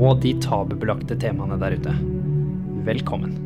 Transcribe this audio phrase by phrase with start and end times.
[0.00, 1.94] og de tabubelagte temaene der ute.
[2.88, 3.36] Velkommen.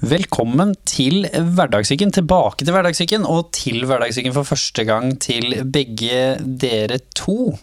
[0.00, 7.02] Velkommen til Hverdagssyken, tilbake til Hverdagssyken, og til Hverdagssyken for første gang til begge dere
[7.18, 7.58] to.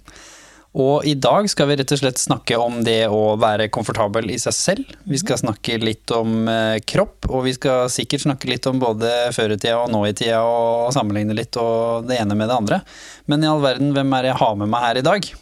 [0.78, 4.38] Og i dag skal vi rett og slett snakke om det å være komfortabel i
[4.38, 4.92] seg selv.
[5.09, 9.31] Vi skal snakke litt om eh, kropp, og vi skal sikkert snakke litt om både
[9.34, 12.81] før-i-tida og nå-i-tida, og sammenligne litt og det ene med det andre.
[13.26, 15.34] Men i all verden, hvem er det jeg har med meg her i dag?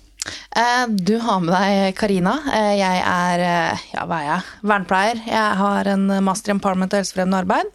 [0.55, 2.35] Eh, Du har med deg Karina.
[2.53, 4.41] Eh, Jeg er eh, ja, hva er jeg?
[4.63, 5.21] vernepleier.
[5.27, 7.72] Jeg har en master i empowerment og helsefremmende arbeid.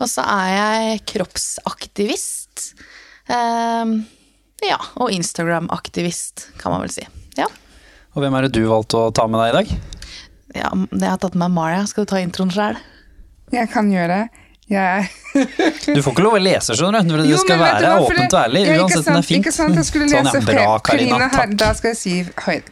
[0.00, 2.70] Og så er jeg kroppsaktivist.
[3.28, 7.04] Ja, og Instagram-aktivist, kan man vel si.
[7.38, 7.46] Ja.
[8.14, 9.74] Og hvem er det du valgte å ta med deg i dag?
[10.56, 11.84] ja jeg har tatt med Maria.
[11.86, 12.76] Skal du ta introen sjøl?
[13.54, 14.46] Jeg kan gjøre det.
[14.70, 15.08] Jeg
[15.96, 17.16] Du får ikke lov å lese, skjønner du.
[17.18, 19.40] Det Jo, skal du være hva, åpent og ærlig, ja, uansett om det er fint.
[19.42, 20.66] Ikke sant, jeg skulle Sånn, lese ja, bra.
[20.86, 21.28] Karina.
[21.32, 22.14] har, da skal jeg si.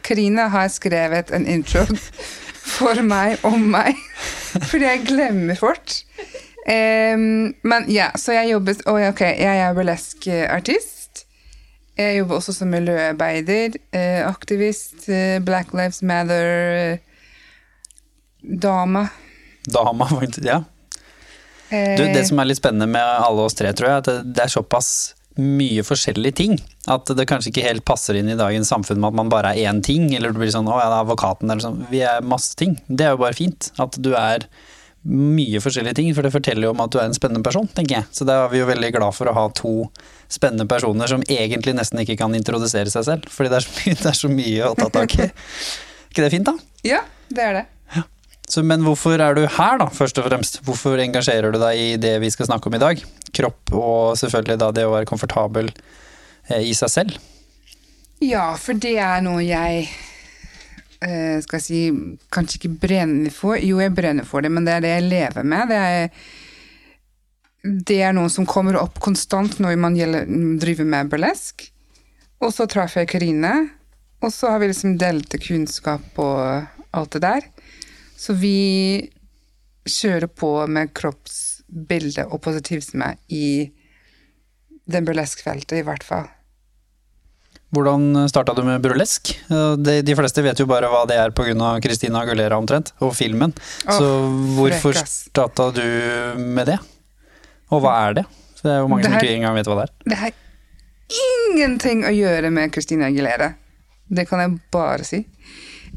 [0.05, 1.83] Karina har skrevet en intro
[2.77, 3.93] for meg om meg,
[4.69, 5.87] fordi jeg glemmer fort.
[6.69, 11.25] Um, men ja, så jeg jobber oh, Ok, jeg er burlesque-artist.
[11.99, 16.99] Jeg jobber også som miljøarbeider, uh, aktivist, uh, Black Lives Matter-dama.
[19.01, 19.09] Uh,
[19.73, 20.45] Dama, faktisk.
[20.47, 20.63] Ja.
[21.69, 24.25] Eh, Du, det som er litt spennende med alle oss tre, tror jeg, er at
[24.25, 26.57] det, er såpass mye forskjellige ting.
[26.91, 29.69] At det kanskje ikke helt passer inn i dagens samfunn med at man bare er
[29.71, 30.09] én ting.
[30.15, 31.85] Eller det blir sånn 'å det er advokaten', eller sånn.
[31.89, 32.79] Vi er masse ting.
[32.89, 33.71] Det er jo bare fint.
[33.79, 34.47] At du er
[35.05, 38.01] mye forskjellige ting, for det forteller jo om at du er en spennende person, tenker
[38.01, 38.05] jeg.
[38.11, 39.89] Så da er vi jo veldig glad for å ha to
[40.27, 43.29] spennende personer som egentlig nesten ikke kan introdusere seg selv.
[43.31, 45.29] Fordi det er så mye, det er så mye å ta tak i.
[46.11, 46.53] ikke det fint, da?
[46.83, 47.01] Ja,
[47.31, 47.65] det er det.
[48.49, 50.59] Så, men hvorfor er du her, da, først og fremst?
[50.65, 53.01] Hvorfor engasjerer du deg i det vi skal snakke om i dag?
[53.37, 57.19] Kropp og selvfølgelig da det å være komfortabel eh, i seg selv.
[58.25, 61.81] Ja, for det er noe jeg eh, skal jeg si
[62.33, 63.59] kanskje ikke brenner for.
[63.61, 65.69] Jo, jeg brenner for det, men det er det jeg lever med.
[65.69, 66.25] Det er,
[67.85, 70.25] det er noe som kommer opp konstant når man gjelder,
[70.59, 71.69] driver med burlesk.
[72.41, 73.53] Og så traff jeg Karine,
[74.23, 77.49] og så har vi liksom delt kunnskap og alt det der.
[78.19, 79.09] Så vi
[79.89, 83.69] kjører på med kroppsbilde og positivisme i
[84.89, 86.27] den burlesk-feltet, i hvert fall.
[87.69, 89.31] Hvordan starta du med burlesk?
[89.77, 91.53] De, de fleste vet jo bare hva det er pga.
[91.85, 93.53] Christina Aguilera omtrent, og filmen.
[93.85, 94.07] Så
[94.57, 95.85] hvorfor frekk, starta du
[96.41, 96.79] med det?
[97.69, 98.25] Og hva er det?
[98.57, 99.93] Så det er jo mange som ikke engang vet hva det er.
[100.09, 100.33] Det har
[101.19, 103.53] ingenting å gjøre med Christina Aguilera.
[104.09, 105.21] Det kan jeg bare si.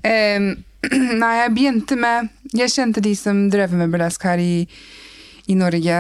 [0.05, 0.53] Em,
[1.23, 4.67] nei, jeg begynte med Jeg kjente de som drev med burlesk her i,
[5.47, 5.99] i Norge.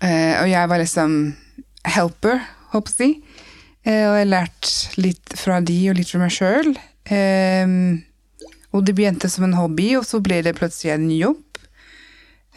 [0.00, 1.18] Eh, og jeg var liksom
[1.88, 2.40] helper,
[2.72, 3.34] håper jeg å.
[3.88, 6.72] Eh, og jeg lærte litt fra de og litt fra meg sjøl.
[8.72, 11.62] og det begynte som en hobby, og så ble det plutselig en jobb.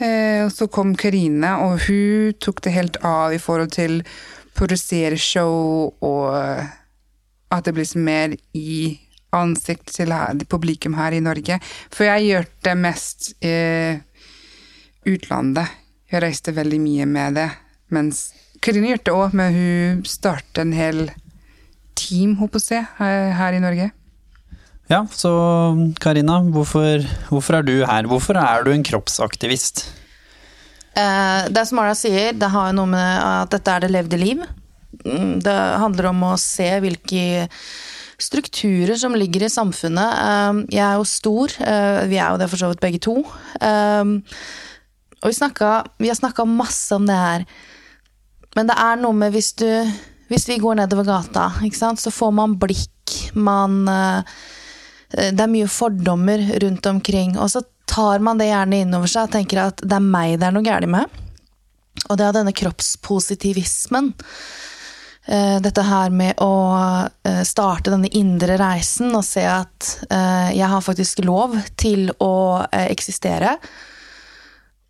[0.01, 4.01] Eh, og så kom Karine, og hun tok det helt av i forhold til
[4.57, 6.35] produsere show og
[7.51, 8.97] at det ble mer i
[9.35, 11.59] ansikt til her, publikum her i Norge.
[11.93, 13.55] For jeg gjør det mest i
[15.07, 15.71] utlandet.
[16.11, 17.47] Jeg reiste veldig mye med det.
[17.95, 18.29] Mens
[18.61, 21.07] Karine gjør det òg, men hun startet en hel
[21.97, 23.89] team, håper jeg, her, i Norge.
[24.91, 25.31] Ja, så
[26.03, 28.09] Karina, hvorfor, hvorfor er du her?
[28.11, 29.85] Hvorfor er du en kroppsaktivist?
[30.91, 33.93] Eh, det er som Mara sier, det har jo noe med at dette er det
[33.93, 34.43] levde liv.
[35.05, 37.47] Mm, Det handler om å se hvilke
[38.21, 40.19] strukturer som ligger i samfunnet.
[40.21, 43.19] Eh, Jeg er jo stor, eh, vi er jo det for så vidt begge to.
[43.59, 44.05] Eh,
[45.21, 47.45] Og vi, snakka, vi har snakka masse om det her.
[48.55, 49.67] Men det er noe med hvis du
[50.31, 54.23] Hvis vi går nedover gata, sant, så får man blikk, man eh,
[55.11, 59.33] det er mye fordommer rundt omkring, og så tar man det gjerne innover seg og
[59.33, 61.03] tenker at det er meg det er noe galt med.
[62.07, 64.13] Og det er denne kroppspositivismen.
[65.25, 66.53] Eh, Dette her med å
[67.23, 72.65] eh, starte denne indre reisen og se at eh, jeg har faktisk lov til å
[72.81, 73.53] eksistere.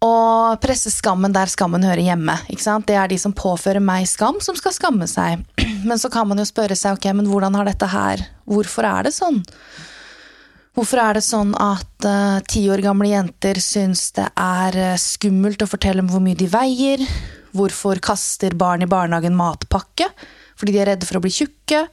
[0.02, 2.38] Og presse skammen der skammen hører hjemme.
[2.48, 5.44] Det er de som påfører meg skam, som skal skamme seg.
[5.90, 9.08] Men så kan man jo spørre seg ok, men hvordan har dette her Hvorfor er
[9.08, 9.40] det sånn?
[10.78, 12.06] Hvorfor er det sånn at
[12.46, 16.48] ti ti år gamle jenter syns det er skummelt å fortelle om hvor mye de
[16.54, 17.02] veier?
[17.58, 20.08] Hvorfor kaster barn i barnehagen matpakke?
[20.60, 21.86] Fordi de er redde for å bli tjukke?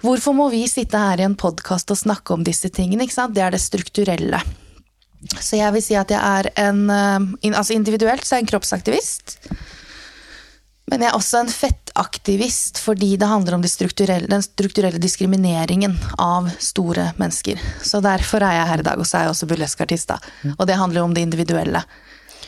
[0.00, 3.04] Hvorfor må vi sitte her i en podkast og snakke om disse tingene?
[3.04, 3.36] Ikke sant?
[3.36, 4.40] Det er det strukturelle.
[5.36, 8.52] Så jeg vil si at jeg er en eh, Altså individuelt så er jeg en
[8.54, 9.36] kroppsaktivist.
[10.90, 15.94] Men jeg er også en fettaktivist fordi det handler om de strukturelle, den strukturelle diskrimineringen
[16.18, 17.60] av store mennesker.
[17.86, 20.10] Så derfor er jeg her i dag, og så er jeg også burleskartist.
[20.10, 20.18] da.
[20.56, 21.84] Og det handler jo om det individuelle.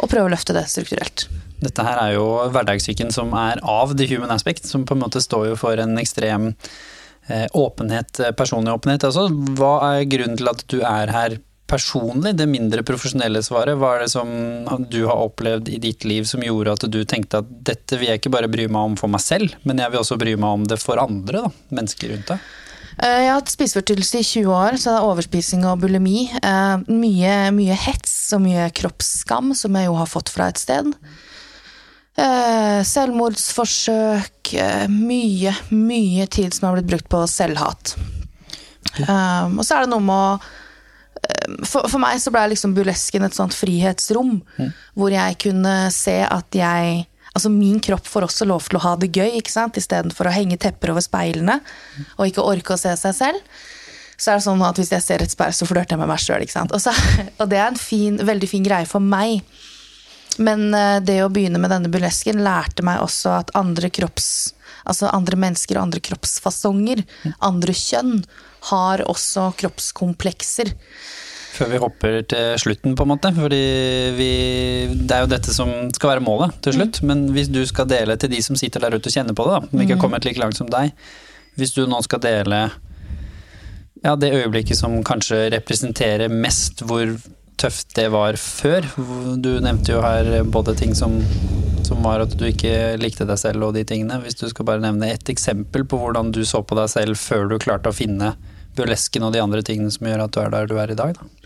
[0.01, 1.27] Og prøve å løfte det strukturelt.
[1.63, 5.23] Dette her er jo hverdagssyken som er av the human aspect, som på en måte
[5.23, 6.53] står jo for en ekstrem
[7.29, 9.07] eh, åpenhet, eh, personlig åpenhet.
[9.07, 9.29] Altså,
[9.59, 11.39] hva er grunnen til at du er her
[11.73, 13.79] personlig, det mindre profesjonelle svaret?
[13.81, 14.33] Hva er det som
[14.91, 18.21] du har opplevd i ditt liv som gjorde at du tenkte at dette vil jeg
[18.21, 20.67] ikke bare bry meg om for meg selv, men jeg vil også bry meg om
[20.69, 22.51] det for andre, da, mennesker rundt deg?
[23.01, 26.27] Eh, Jeg har hatt spiseforstyrrelse i 20 år, så det er overspising og bulimi.
[26.43, 30.93] Eh, Mye, mye hets og mye kroppsskam, som jeg jo har fått fra et sted.
[32.21, 34.53] Eh, Selvmordsforsøk.
[34.93, 37.95] Mye, mye tid som har blitt brukt på selvhat.
[39.09, 40.59] Og så er det noe med å
[41.65, 44.41] for, for meg så ble liksom burlesken et sånt frihetsrom,
[44.99, 48.97] hvor jeg kunne se at jeg Altså Min kropp får også lov til å ha
[49.01, 49.79] det gøy, ikke sant?
[49.81, 51.61] istedenfor å henge tepper over speilene
[52.19, 53.61] og ikke orke å se seg selv.
[54.21, 56.21] Så er det sånn at hvis jeg ser et speil, så flørter jeg med meg
[56.23, 56.45] sjøl.
[56.45, 56.89] Og,
[57.41, 59.41] og det er en fin, veldig fin greie for meg.
[60.41, 64.53] Men eh, det å begynne med denne burlesken lærte meg også at andre kropps...
[64.83, 67.05] Altså andre mennesker og andre kroppsfasonger,
[67.47, 68.17] andre kjønn,
[68.73, 70.73] har også kroppskomplekser.
[71.53, 73.33] Før vi hopper til slutten, på en måte.
[73.37, 73.63] Fordi
[74.17, 74.31] vi,
[74.93, 77.03] det er jo dette som skal være målet til slutt.
[77.09, 79.59] Men hvis du skal dele til de som sitter der ute og kjenner på det,
[79.59, 80.95] da, som ikke har kommet like langt som deg.
[81.61, 82.65] Hvis du nå skal dele
[84.03, 87.13] ja, det øyeblikket som kanskje representerer mest hvor
[87.61, 88.87] tøft det var før.
[89.39, 91.21] Du nevnte jo her både ting som,
[91.87, 94.19] som var at du ikke likte deg selv og de tingene.
[94.25, 97.47] Hvis du skal bare nevne ett eksempel på hvordan du så på deg selv før
[97.53, 98.33] du klarte å finne
[98.77, 101.15] burlesken og de andre tingene som gjør at du er der du er i dag,
[101.19, 101.42] da.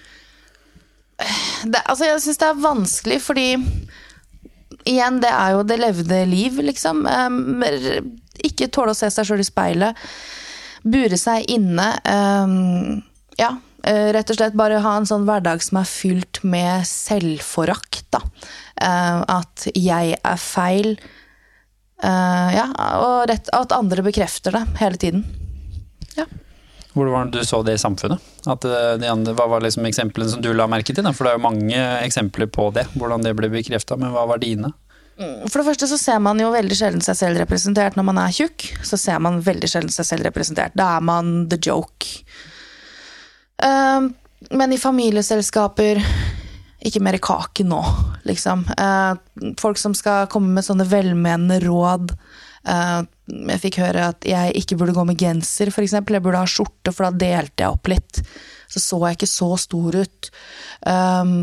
[1.64, 3.48] Det, altså jeg syns det er vanskelig, fordi
[4.86, 7.06] Igjen, det er jo det levde liv, liksom.
[7.10, 7.64] Um,
[8.46, 10.02] ikke tåle å se seg sjøl i speilet.
[10.86, 11.88] Bure seg inne.
[12.06, 13.00] Um,
[13.38, 13.50] ja,
[13.82, 18.22] eh, rett og slett bare ha en sånn hverdag som er fylt med selvforakt, da.
[18.78, 20.94] Eh, at jeg er feil.
[21.98, 22.68] Uh, ja,
[23.02, 25.26] og rett, at andre bekrefter det hele tiden.
[26.14, 26.28] Ja.
[26.96, 28.22] Hvor var det du så det i samfunnet?
[28.48, 31.04] At eh, de andre, hva var liksom eksemplene som du la merke til?
[31.04, 31.12] Da?
[31.12, 34.40] For det er jo mange eksempler på det, hvordan det ble bekrefta, men hva var
[34.40, 34.72] dine?
[35.16, 38.34] For det første så ser man jo veldig sjelden seg selv representert når man er
[38.36, 38.66] tjukk.
[38.84, 40.76] Så ser man veldig sjelden seg selv representert.
[40.76, 42.08] Da er man the joke.
[43.64, 44.08] Eh,
[44.52, 46.02] men i familieselskaper
[46.86, 47.80] Ikke mer kake nå,
[48.28, 48.66] liksom.
[48.76, 52.12] Eh, folk som skal komme med sånne velmenende råd.
[52.66, 53.00] Eh,
[53.52, 55.96] jeg fikk høre at jeg ikke burde gå med genser, f.eks.
[55.98, 58.22] Jeg burde ha skjorte, for da delte jeg opp litt.
[58.66, 60.30] Så så jeg ikke så stor ut.
[60.86, 61.38] Um,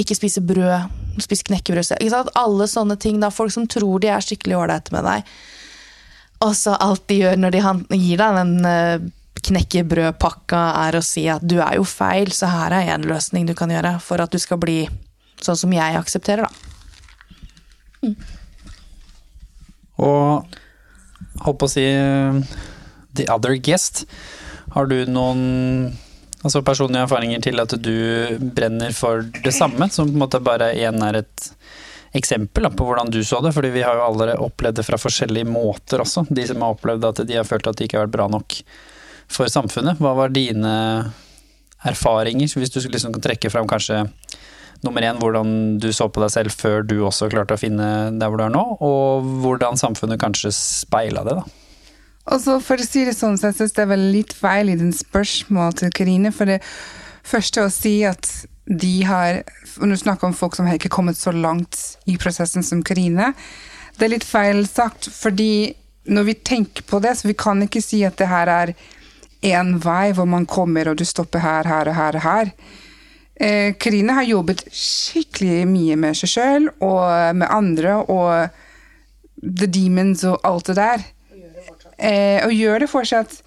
[0.00, 0.90] ikke spise brød,
[1.20, 1.94] spise knekkebrød.
[1.98, 2.32] Ikke sant?
[2.38, 3.20] Alle sånne ting.
[3.20, 5.32] da, Folk som tror de er skikkelig ålreite med deg.
[6.46, 7.64] Og så alt de gjør når de
[8.00, 9.08] gir deg den uh,
[9.44, 13.54] knekkebrødpakka, er å si at du er jo feil, så her er en løsning du
[13.56, 14.82] kan gjøre for at du skal bli
[15.40, 16.68] sånn som jeg aksepterer, da.
[20.00, 20.56] Og
[21.44, 22.40] holdt på å si eh,
[23.16, 24.04] the other guest.
[24.74, 25.92] Har du noen
[26.40, 27.94] altså personlige erfaringer til at du
[28.56, 31.50] brenner for det samme, som på en måte bare igjen er et
[32.16, 33.52] eksempel på hvordan du så det?
[33.56, 36.26] Fordi vi har jo alle opplevd det fra forskjellige måter også.
[36.30, 38.60] De som har opplevd at de har følt at de ikke har vært bra nok
[39.30, 40.00] for samfunnet.
[40.02, 40.72] Hva var dine
[41.86, 44.04] erfaringer, hvis du liksom trekke fram kanskje
[44.86, 48.30] nummer én, hvordan du så på deg selv før du også klarte å finne der
[48.30, 51.44] hvor du er nå, og hvordan samfunnet kanskje speila det, da.
[52.30, 54.70] Og så for å si det sånn, så jeg synes det er vel litt feil
[54.70, 56.32] i den spørsmålet til Karine.
[56.34, 56.60] For det
[57.26, 58.28] første å si at
[58.70, 59.40] de har
[59.80, 61.78] Og nå snakker om folk som har ikke kommet så langt
[62.10, 63.32] i prosessen som Karine.
[63.96, 65.72] Det er litt feil sagt, fordi
[66.10, 68.72] når vi tenker på det, så vi kan ikke si at det her er
[69.46, 72.52] én vei hvor man kommer, og du stopper her, her og her og her.
[73.40, 78.50] Eh, Karine har jobbet skikkelig mye med seg sjøl og med andre og
[79.40, 81.06] the demons og alt det der.
[81.96, 83.40] Eh, og gjør det fortsatt.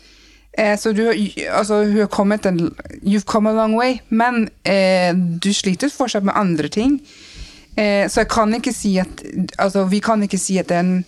[0.57, 5.13] Eh, så du altså, hun har kommet en You've come a long way, men eh,
[5.13, 6.99] du sliter fortsatt med andre ting.
[7.77, 9.23] Eh, så jeg kan ikke si at
[9.57, 11.05] Altså, vi kan ikke si at den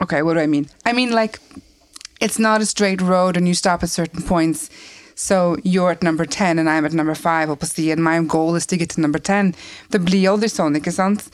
[0.00, 0.66] Ok, what do I mean?
[0.84, 1.38] I mean like
[2.20, 4.70] It's not a straight road and you stop at certain points.
[5.14, 8.02] So you're at number 10 and I'm at number 5, holdt på å si, and
[8.02, 9.54] my goal is to get to number 10.
[9.90, 11.28] Det blir aldri sånn, ikke sant?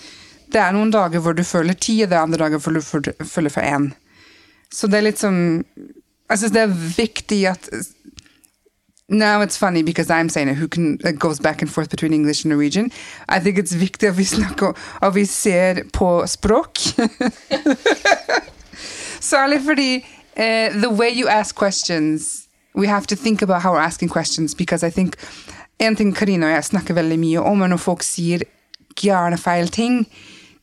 [0.52, 2.80] Det er noen dager hvor du føler 10, og det er andre dager hvor du
[2.80, 3.92] føler- for 1.
[4.72, 5.64] Så det er litt sånn
[6.30, 7.68] Jeg syns det er viktig at
[9.12, 12.12] Now it's funny because I'm saying it, who can it goes back and forth between
[12.14, 12.92] English and Norwegian.
[13.28, 16.78] I think it's viktig at vi snakker at vi ser på språk.
[19.20, 20.06] Særlig fordi
[20.36, 24.54] uh, the way you ask questions, we have to think about how we're asking questions
[24.54, 25.16] because I think
[25.80, 28.44] en ting Karina og jeg snakker veldig mye om, er når folk sier
[29.00, 30.04] gjerne feil ting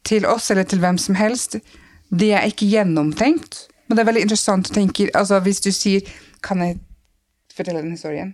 [0.06, 1.58] til oss eller til hvem som helst,
[2.10, 3.68] det er ikke gjennomtenkt.
[3.88, 6.04] Men det er veldig interessant å tenke altså Hvis du sier
[6.44, 6.76] Kan jeg
[7.56, 8.34] fortelle den historien?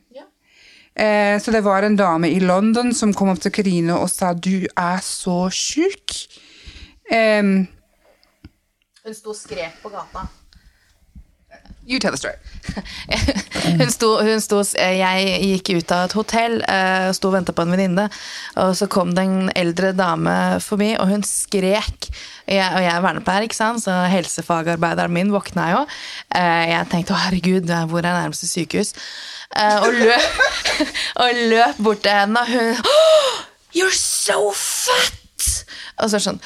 [0.93, 4.33] Eh, så det var en dame i London som kom opp til Karina og sa
[4.33, 6.27] 'du er så sjuk'.
[7.09, 7.41] Eh,
[9.03, 10.27] Hun sto og skrek på gata.
[11.85, 12.35] You tell the story.
[13.79, 17.53] Hun sto, hun sto, jeg gikk ut av et hotell eh, og sto og venta
[17.55, 18.05] på en venninne.
[18.59, 22.09] Og så kom det en eldre dame forbi, og hun skrek.
[22.43, 23.83] Jeg, og jeg er vernepleier, ikke sant?
[23.85, 25.85] så helsefagarbeideren min våkna jo.
[26.35, 28.93] Eh, jeg tenkte å herregud, hvor er nærmeste sykehus?
[29.55, 30.43] Eh, og, løp,
[31.23, 33.41] og løp bort til henne, og hun «Åh,
[33.73, 35.63] You're so fat!
[36.03, 36.43] Og så sånn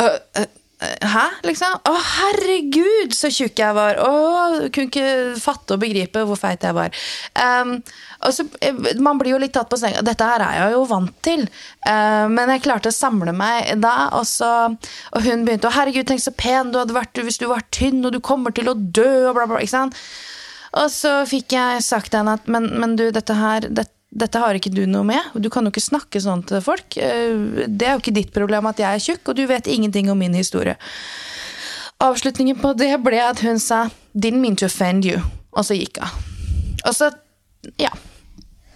[0.00, 1.24] det øh, Hæ?
[1.46, 1.78] Liksom?
[1.88, 3.96] Å, herregud, så tjukk jeg var.
[3.96, 6.92] Å, kunne ikke fatte og begripe hvor feit jeg var.
[7.32, 7.78] Um,
[8.20, 10.04] og så, eh, man blir jo litt tatt på senga.
[10.04, 11.46] Dette her er jeg jo vant til.
[11.88, 14.52] Uh, men jeg klarte å samle meg da, og, så,
[15.16, 18.04] og hun begynte å Herregud, tenk så pen du hadde vært hvis du var tynn,
[18.04, 19.64] og du kommer til å dø, og bla, bla.
[19.64, 19.96] Ikke sant?
[20.76, 24.40] Og så fikk jeg sagt til henne at men, men du, dette her dette, dette
[24.40, 25.20] har ikke du noe med.
[25.36, 26.96] Du kan jo ikke snakke sånn til folk.
[26.96, 30.10] Eh, Det er jo ikke ditt problem at jeg er tjukk, og du vet ingenting
[30.10, 30.76] om min historie.
[32.00, 35.98] Avslutningen på det ble at hun sa 'didn't mean to offend you', og så gikk
[36.00, 36.08] hun.
[36.84, 37.10] Og så
[37.78, 37.88] ja.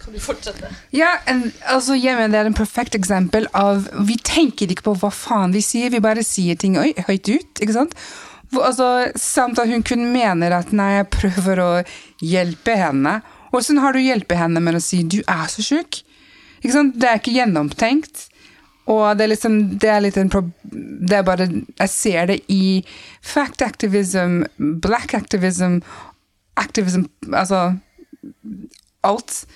[0.01, 0.71] Kan du fortsette?
[0.93, 4.97] Ja, en, altså, jeg mener det er en perfekt eksempel av Vi tenker ikke på
[4.99, 7.61] hva faen vi sier, vi bare sier ting oi, høyt ut.
[7.61, 7.95] ikke sant?
[8.51, 11.85] Hvor- Altså, samt at hun kun mener at nei, jeg prøver å
[12.23, 13.23] hjelpe henne.
[13.53, 16.03] Åssen har du hjulpet henne med å si 'du er så sjuk'?
[16.63, 18.29] Det er ikke gjennomtenkt.
[18.87, 20.31] Og det er liksom Det er litt en.
[21.09, 22.85] Det er bare Jeg ser det i
[23.23, 25.81] fact activism, black activism,
[26.57, 27.03] activism
[27.33, 27.77] Altså
[29.03, 29.47] alt.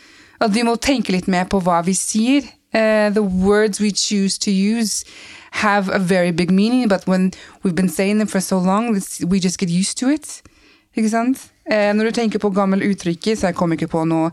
[0.40, 2.42] At vi må tenke litt mer på hva vi sier.
[2.74, 5.04] Uh, the words we choose to use
[5.52, 7.32] have a very big meaning, but when
[7.62, 10.42] we've been saying them for so long, we just get used to it.
[10.96, 11.53] Ikke sant?
[11.71, 14.30] Eh, når du tenker på gammel uttrykket, så jeg kommer ikke på noe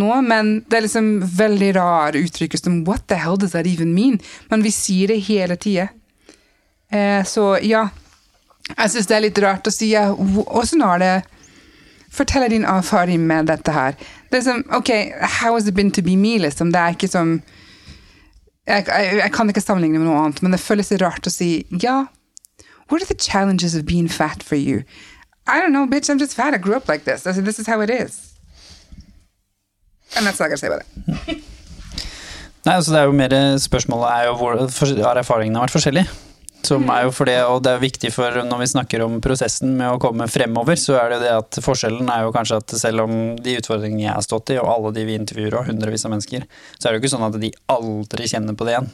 [0.00, 3.92] nå, men det er liksom veldig rar uttrykk som What the hell does that even
[3.94, 4.18] mean?
[4.48, 5.90] Men vi sier det hele tida.
[6.92, 7.86] Eh, så ja,
[8.72, 9.92] jeg syns det er litt rart å si.
[9.92, 11.14] Ja, Åssen har det
[12.12, 13.94] Fortell din erfaring med dette her.
[14.28, 14.90] Det er som, ok,
[15.40, 16.38] How has it been to be me?
[16.38, 16.72] liksom?
[16.72, 17.38] Det er ikke som
[18.68, 21.64] jeg, jeg, jeg kan ikke sammenligne med noe annet, men det føles rart å si
[21.82, 22.06] ja.
[22.90, 24.82] What are the challenges of being fat for you?
[25.46, 26.08] I don't know, bitch.
[26.08, 26.54] I'm just fat.
[26.54, 27.22] I grew up like this.
[27.22, 28.34] This is how it is.
[30.16, 31.42] And that's all I gotta say about it.
[32.62, 34.60] Nei, altså det er jo mer Spørsmålet er jo hvor
[35.02, 36.06] har erfaringene vært forskjellige.
[36.62, 39.72] Som er jo for det, og det er viktig for når vi snakker om prosessen
[39.80, 43.02] med å komme fremover, så er det det at forskjellen er jo kanskje at selv
[43.02, 46.14] om de utfordringene jeg har stått i, og alle de vi intervjuer, og hundrevis av
[46.14, 46.46] mennesker,
[46.76, 48.92] så er det jo ikke sånn at de aldri kjenner på det igjen.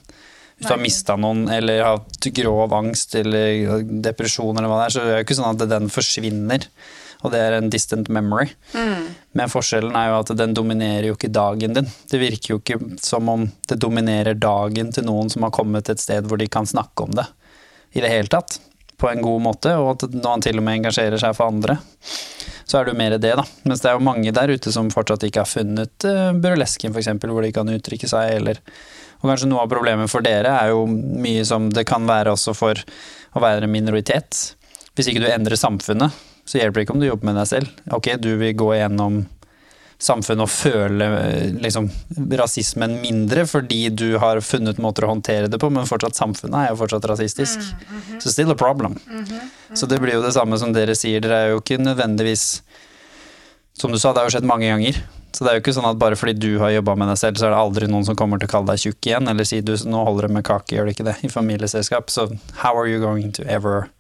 [0.59, 4.87] Hvis du har mista noen, eller har hatt grov angst eller depresjon, eller hva det
[4.89, 6.67] er, så er det ikke sånn at den forsvinner.
[7.27, 8.47] Og det er en distant memory.
[9.39, 11.91] Men forskjellen er jo at den dominerer jo ikke dagen din.
[12.11, 15.99] Det virker jo ikke som om det dominerer dagen til noen som har kommet til
[15.99, 17.27] et sted hvor de kan snakke om det
[17.95, 18.61] i det hele tatt.
[18.99, 21.79] På en god måte, og at når han til og med engasjerer seg for andre.
[22.69, 23.45] Så er det jo mer det, da.
[23.65, 27.13] Mens det er jo mange der ute som fortsatt ikke har funnet uh, burlesken, f.eks.,
[27.23, 28.59] hvor de kan uttrykke seg, eller
[29.19, 32.55] Og kanskje noe av problemet for dere er jo mye som det kan være også
[32.57, 32.79] for
[33.35, 34.55] å være en minoritet.
[34.95, 36.15] Hvis ikke du endrer samfunnet,
[36.49, 37.83] så hjelper det ikke om du jobber med deg selv.
[37.95, 39.25] Ok, du vil gå gjennom
[39.99, 41.89] samfunnet og føle eh, liksom,
[42.39, 46.71] rasismen mindre fordi du har funnet måter å håndtere det på, men fortsatt samfunnet er
[46.71, 47.65] jo fortsatt rasistisk.
[48.23, 48.95] Så still a problem.
[49.75, 52.63] Så det blir jo det samme som dere sier, dere er jo ikke nødvendigvis
[53.79, 54.97] Som du sa, det har jo skjedd mange ganger.
[55.33, 57.39] Så det er jo ikke sånn at bare fordi du har jobba med deg selv,
[57.39, 59.61] så er det aldri noen som kommer til å kalle deg tjukk igjen, eller si
[59.63, 62.11] du, nå holder det med kake, gjør det ikke det, i familieselskap.
[62.11, 62.27] Så
[62.63, 63.91] how are you going to ever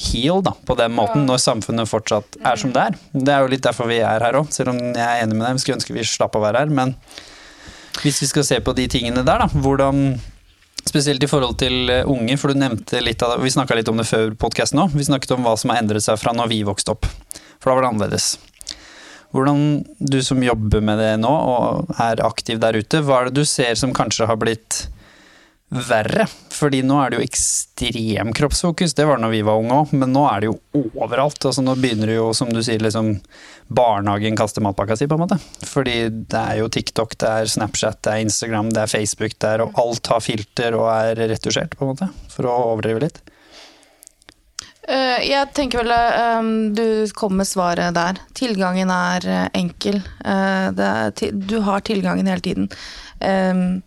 [0.00, 2.98] heal, da, på den måten, når samfunnet fortsatt er som det er.
[3.12, 5.46] Det er jo litt derfor vi er her òg, selv om jeg er enig med
[5.46, 5.58] deg.
[5.58, 6.96] Vi skulle ønske vi slapp å være her, men
[8.02, 10.14] hvis vi skal se på de tingene der, da, hvordan
[10.82, 13.90] Spesielt i forhold til eh, unge, for du nevnte litt av det, vi snakka litt
[13.92, 14.96] om det før podkasten òg.
[14.98, 17.06] Vi snakket om hva som har endret seg fra når vi vokste opp,
[17.62, 18.32] for da var det annerledes.
[19.32, 23.40] Hvordan du som jobber med det nå og er aktiv der ute, hva er det
[23.40, 24.86] du ser som kanskje har blitt
[25.72, 26.26] verre?
[26.52, 29.94] Fordi nå er det jo ekstrem kroppsfokus, det var det når vi var unge òg,
[29.96, 31.40] men nå er det jo overalt.
[31.48, 33.14] Altså nå begynner det jo, som du sier, liksom
[33.72, 35.40] barnehagen kaster matpakka si, på en måte.
[35.64, 39.64] Fordi det er jo TikTok, det er Snapchat, det er Instagram, det er Facebook der,
[39.64, 42.12] og alt har filter og er retusjert, på en måte.
[42.36, 43.24] For å overdrive litt.
[44.88, 48.18] Eh, jeg tenker vel eh, Du kom med svaret der.
[48.34, 50.00] Tilgangen er eh, enkel.
[50.24, 52.70] Er, du har tilgangen hele tiden.
[53.22, 53.82] Um,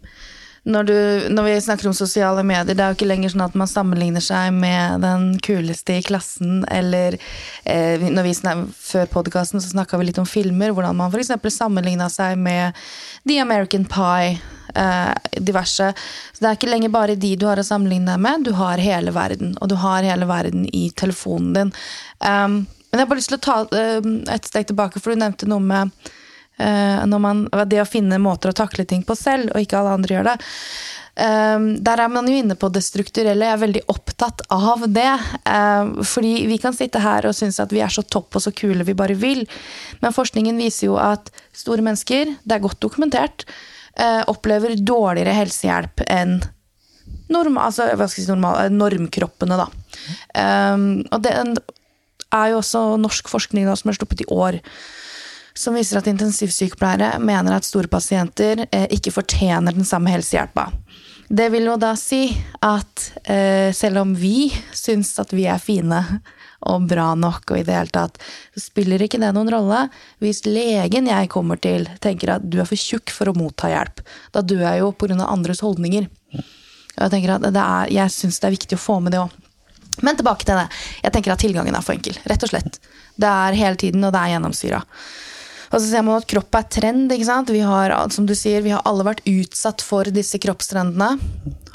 [0.63, 0.95] når, du,
[1.35, 4.23] når vi snakker om sosiale medier, det er jo ikke lenger sånn at man sammenligner
[4.23, 7.19] seg med den kuleste i klassen, eller
[7.65, 11.35] når vi snakker, Før podkasten snakka vi litt om filmer, hvordan man f.eks.
[11.53, 12.73] sammenligna seg med
[13.27, 14.39] The American Pie,
[15.39, 15.91] diverse.
[16.33, 18.81] Så det er ikke lenger bare de du har å sammenligne deg med, du har
[18.81, 19.53] hele verden.
[19.61, 21.71] Og du har hele verden i telefonen din.
[22.95, 25.49] Men jeg har bare lyst til å ta eh, et steg tilbake, for du nevnte
[25.51, 25.89] noe med
[26.63, 30.15] eh, man, det å finne måter å takle ting på selv, og ikke alle andre
[30.15, 30.35] gjør det.
[31.15, 33.49] Um, der er man jo inne på det strukturelle.
[33.49, 35.11] Jeg er veldig opptatt av det.
[35.43, 38.55] Um, fordi vi kan sitte her og synes at vi er så topp og så
[38.55, 39.43] kule vi bare vil.
[39.99, 43.43] Men forskningen viser jo at store mennesker, det er godt dokumentert,
[43.99, 46.39] eh, opplever dårligere helsehjelp enn
[47.31, 49.69] norm, altså, si, normal, normkroppene, da.
[50.37, 51.33] Um, og det
[52.35, 54.59] er jo også norsk forskning da, som er sluppet i år,
[55.55, 60.67] som viser at intensivsykepleiere mener at store pasienter eh, ikke fortjener den samme helsehjelpa.
[61.25, 62.27] Det vil jo da si
[62.61, 66.03] at eh, selv om vi syns at vi er fine
[66.65, 68.19] og bra nok, og i det hele tatt,
[68.55, 69.85] så spiller ikke det noen rolle
[70.23, 74.03] hvis legen jeg kommer til, tenker at du er for tjukk for å motta hjelp.
[74.35, 75.17] Da dør jeg jo pga.
[75.25, 76.09] andres holdninger.
[76.95, 79.41] Og jeg tenker at jeg syns det er viktig å få med det òg.
[80.03, 80.67] Men tilbake til det.
[81.05, 82.17] Jeg tenker at tilgangen er for enkel.
[82.27, 82.79] Rett og slett.
[83.15, 84.81] Det er hele tiden, og det er gjennomsyra.
[85.71, 87.11] Og så ser man at kropp er trend.
[87.11, 87.51] ikke sant?
[87.51, 91.15] Vi har, som du sier, vi har alle vært utsatt for disse kroppstrendene.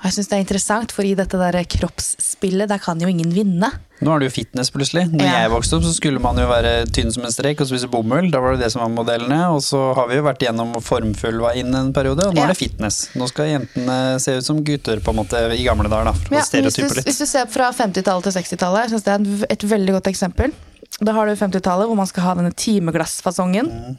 [0.01, 3.33] Og jeg syns det er interessant, for i dette der kroppsspillet, der kan jo ingen
[3.35, 3.73] vinne.
[4.01, 5.03] Nå er det jo fitness plutselig.
[5.13, 5.33] Når Ja.
[5.43, 8.31] jeg vokste opp, så skulle man jo være tynn som en strek og spise bomull.
[8.33, 9.41] Da var det det som var modellene.
[9.53, 12.45] Og så har vi jo vært gjennom formfull var inn en periode, og nå Ja.
[12.45, 13.11] er det fitness.
[13.15, 16.13] Nå skal jentene se ut som gutter, på en måte, i gamle dager, da.
[16.13, 17.05] For Ja, å stereotype litt.
[17.05, 20.53] hvis du ser fra 50-tallet til 60-tallet, jeg synes det er et veldig godt eksempel.
[21.03, 23.99] Da har du 50-tallet, hvor man skal ha denne timeglassfasongen.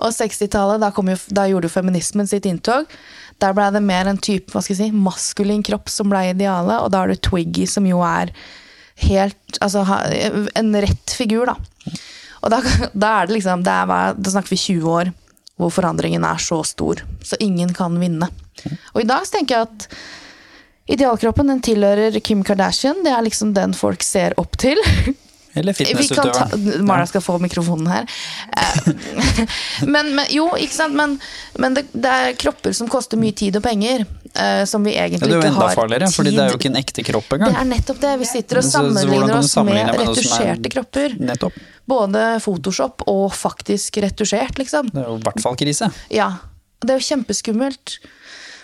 [0.00, 0.90] Og 60-tallet, da,
[1.32, 2.86] da gjorde jo feminismen sitt inntog.
[3.40, 6.80] Der ble det mer en type hva skal jeg si, maskulin kropp som ble idealet,
[6.84, 8.30] og da har du Twiggy, som jo er
[9.06, 9.82] helt Altså
[10.56, 11.56] en rett figur, da.
[12.40, 12.60] Og da,
[12.92, 15.12] da er det liksom det er, Da snakker vi 20 år
[15.60, 17.02] hvor forandringen er så stor.
[17.20, 18.30] Så ingen kan vinne.
[18.94, 19.88] Og i dag så tenker jeg at
[20.90, 23.04] Idealkroppen den tilhører Kim Kardashian.
[23.04, 24.80] Det er liksom den folk ser opp til.
[25.54, 26.84] Eller Vi kan fitnessutøveren.
[26.86, 28.06] Mara skal få mikrofonen her.
[28.56, 28.90] Eh,
[29.94, 30.94] men, men, jo, ikke sant.
[30.94, 31.16] Men,
[31.58, 34.06] men det, det er kropper som koster mye tid og penger.
[34.34, 36.60] eh, som vi egentlig det er jo ikke enda har farligere, tid det er jo
[36.60, 38.12] ikke en ekte kropp Det er nettopp det.
[38.22, 41.16] Vi sitter og sammenligner oss med med er- retusjerte kropper.
[41.18, 41.58] Nettopp.
[41.90, 44.92] Både Photoshop og faktisk retusjert, liksom.
[44.94, 45.90] Det er jo i hvert fall krise.
[46.14, 46.30] Ja.
[46.80, 47.98] Det er jo kjempeskummelt.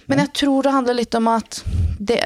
[0.06, 1.58] Men jeg tror det handler litt om at
[1.98, 2.20] det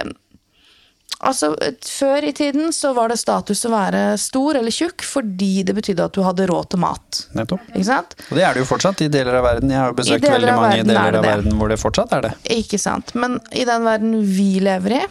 [1.20, 1.50] Altså,
[1.84, 6.06] Før i tiden så var det status å være stor eller tjukk fordi det betydde
[6.08, 7.22] at du hadde råd til mat.
[7.36, 7.66] Nettopp.
[7.74, 8.14] Ikke sant?
[8.30, 9.72] Og det er det jo fortsatt i deler av verden.
[9.74, 12.14] Jeg har jo besøkt veldig av mange verden er deler av verden hvor det fortsatt
[12.16, 12.32] er det.
[12.56, 13.12] Ikke sant.
[13.20, 15.02] Men i den verden vi lever i,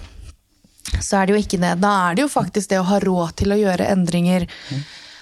[0.97, 1.75] så er det jo ikke det.
[1.83, 4.47] Da er det jo faktisk det å ha råd til å gjøre endringer.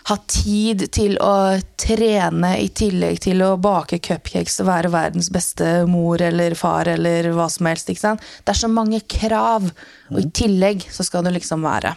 [0.08, 5.82] Ha tid til å trene i tillegg til å bake cupcakes og være verdens beste
[5.90, 7.90] mor eller far eller hva som helst.
[7.92, 8.24] ikke sant?
[8.46, 9.68] Det er så mange krav,
[10.14, 11.92] og i tillegg så skal du liksom være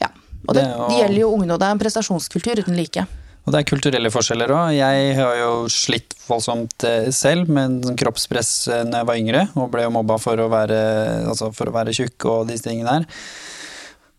[0.00, 0.08] Ja.
[0.46, 1.58] Og det, Det gjelder jo- ungene, ungdom.
[1.58, 3.06] Det er en prestasjonskultur uten like.
[3.46, 4.74] Og det er kulturelle forskjeller òg.
[4.74, 9.70] Jeg har jo slitt voldsomt eh, selv med kroppspress eh, når jeg var yngre, og
[9.70, 10.78] ble jo mobba for å være,
[11.30, 13.06] altså for å være tjukk og disse tingene her.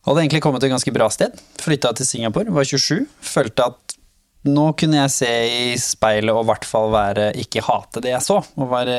[0.08, 1.36] Hadde egentlig kommet til et ganske bra sted.
[1.60, 3.04] Flytta til Singapore, var 27.
[3.28, 3.98] Følte at
[4.48, 8.24] nå kunne jeg se i speilet og i hvert fall være, ikke hate det jeg
[8.24, 8.98] så, og være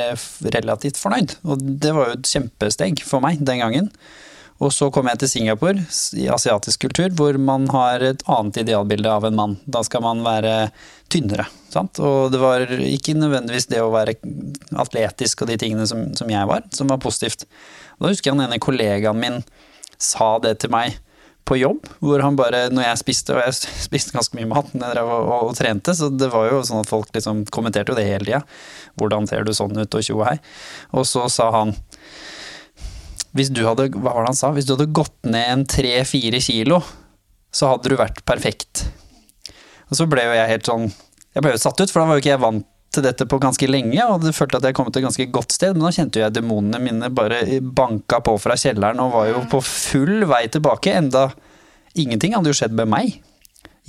[0.53, 1.33] relativt fornøyd.
[1.49, 3.87] Og det var jo et kjempesteg for meg den gangen.
[4.59, 5.85] Og så kom jeg til Singapore,
[6.19, 9.55] i asiatisk kultur, hvor man har et annet idealbilde av en mann.
[9.63, 10.67] Da skal man være
[11.09, 11.47] tynnere.
[11.71, 12.01] Sant?
[12.03, 14.17] Og det var ikke nødvendigvis det å være
[14.83, 17.47] atletisk og de tingene som, som jeg var, som var positivt.
[17.97, 19.41] Da husker jeg han ene kollegaen min
[20.01, 20.97] sa det til meg
[21.49, 23.55] på jobb, hvor han bare, når jeg spiste, og jeg
[23.87, 26.83] spiste ganske mye mat når jeg drev og, og, trente, så det var jo sånn
[26.83, 28.41] at folk liksom kommenterte jo det hele tida.
[29.01, 30.37] Hvordan ser du sånn ut, og tjo hei.
[30.93, 31.73] Og så sa han
[33.37, 34.49] hvis du hadde, hva var det han sa?
[34.55, 36.79] Hvis du hadde gått ned en tre-fire kilo,
[37.53, 38.87] så hadde du vært perfekt.
[39.89, 40.83] Og så ble jo jeg helt sånn
[41.33, 43.37] Jeg ble jo satt ut, for da var jo ikke jeg vant til dette på
[43.41, 45.91] ganske lenge, og det følte at jeg kom til et ganske godt sted, men nå
[45.93, 50.47] kjente jeg demonene mine bare banka på fra kjelleren og var jo på full vei
[50.49, 51.29] tilbake, enda
[51.99, 53.19] ingenting hadde jo skjedd med meg.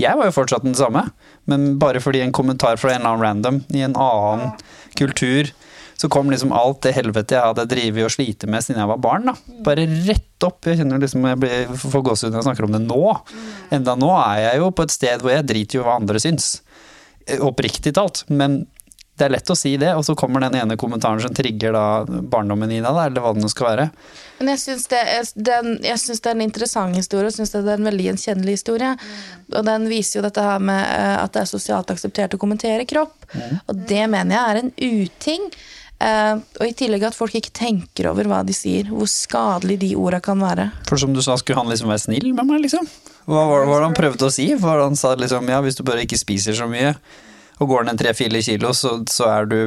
[0.01, 1.07] Jeg var jo fortsatt den samme,
[1.51, 4.55] men bare fordi en kommentar fra en eller annen random i en annen
[4.99, 5.51] kultur,
[6.01, 9.01] så kom liksom alt det helvete jeg hadde drevet og slitt med siden jeg var
[9.05, 9.35] barn, da.
[9.67, 10.65] Bare rett opp.
[10.65, 13.03] Jeg kjenner liksom jeg blir får gåsehud når jeg snakker om det nå.
[13.77, 16.63] Enda nå er jeg jo på et sted hvor jeg driter jo hva andre syns.
[17.45, 18.23] Oppriktig talt.
[18.33, 18.63] Men
[19.21, 21.85] det er lett å si det, og så kommer den ene kommentaren som trigger da
[22.09, 23.89] barndommen i deg, eller hva det nå skal være.
[24.41, 25.01] Men jeg syns det,
[25.37, 28.57] den- jeg syns det er en interessant historie, og syns det er en veldig gjenkjennelig
[28.57, 28.95] historie.
[29.53, 32.89] Og den viser jo dette her med eh, at det er sosialt akseptert å kommentere
[32.89, 33.29] kropp.
[33.69, 34.73] Og det mener jeg er en
[35.05, 35.53] uting.
[36.01, 38.89] Uh, og i tillegg at folk ikke tenker over hva de sier.
[38.89, 40.71] Hvor skadelig de orda kan være.
[40.89, 42.89] For som du sa, skulle han liksom være snill med meg, liksom?
[43.29, 44.47] Hva var, det han prøvde å si?
[44.57, 46.95] For han sa liksom, ja, hvis du bare ikke spiser så mye,
[47.61, 49.59] og går ned tre-fire kilo, så, så er du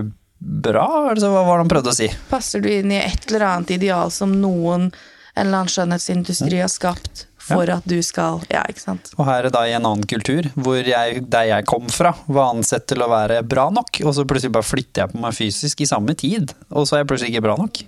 [0.44, 0.88] bra?
[1.12, 2.10] Altså, hva var det han prøvde å si?
[2.32, 4.90] Passer du inn i et eller annet ideal som noen,
[5.34, 9.12] en eller annen skjønnhetsindustri har skapt for at du skal Ja, ikke sant.
[9.18, 12.54] Og her er da i en annen kultur, hvor jeg, der jeg kom fra, var
[12.54, 15.84] ansett til å være bra nok, og så plutselig bare flytter jeg på meg fysisk
[15.84, 17.84] i samme tid, og så er jeg plutselig ikke bra nok.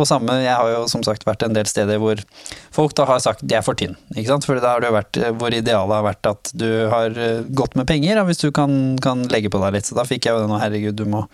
[0.00, 2.20] Og samme, jeg har jo som sagt vært en del steder hvor
[2.72, 4.46] folk da har sagt de er for tynn, ikke sant?
[4.48, 7.76] For da har det jo vært, hvor idealet har vært at du har eh, godt
[7.76, 8.72] med penger, hvis du kan,
[9.04, 9.88] kan legge på deg litt.
[9.88, 11.26] Så da fikk jeg jo den, og herregud, du må,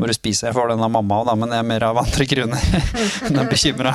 [0.00, 0.46] må du spise.
[0.48, 2.88] Jeg får den av mamma òg, da, men jeg er mer av andre grunner.
[3.26, 3.92] Hun er bekymra.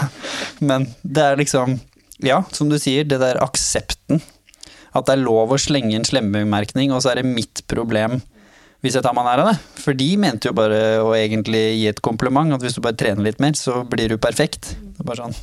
[0.62, 1.80] Men det er liksom,
[2.22, 4.22] ja, som du sier, det der aksepten.
[4.94, 8.22] At det er lov å slenge en slemmebemerkning, og så er det mitt problem
[8.84, 9.56] hvis jeg tar meg det.
[9.80, 13.24] For de mente jo bare å egentlig gi et kompliment, at hvis du bare trener
[13.24, 14.74] litt mer, så blir du perfekt.
[14.76, 15.38] Det er bare sånn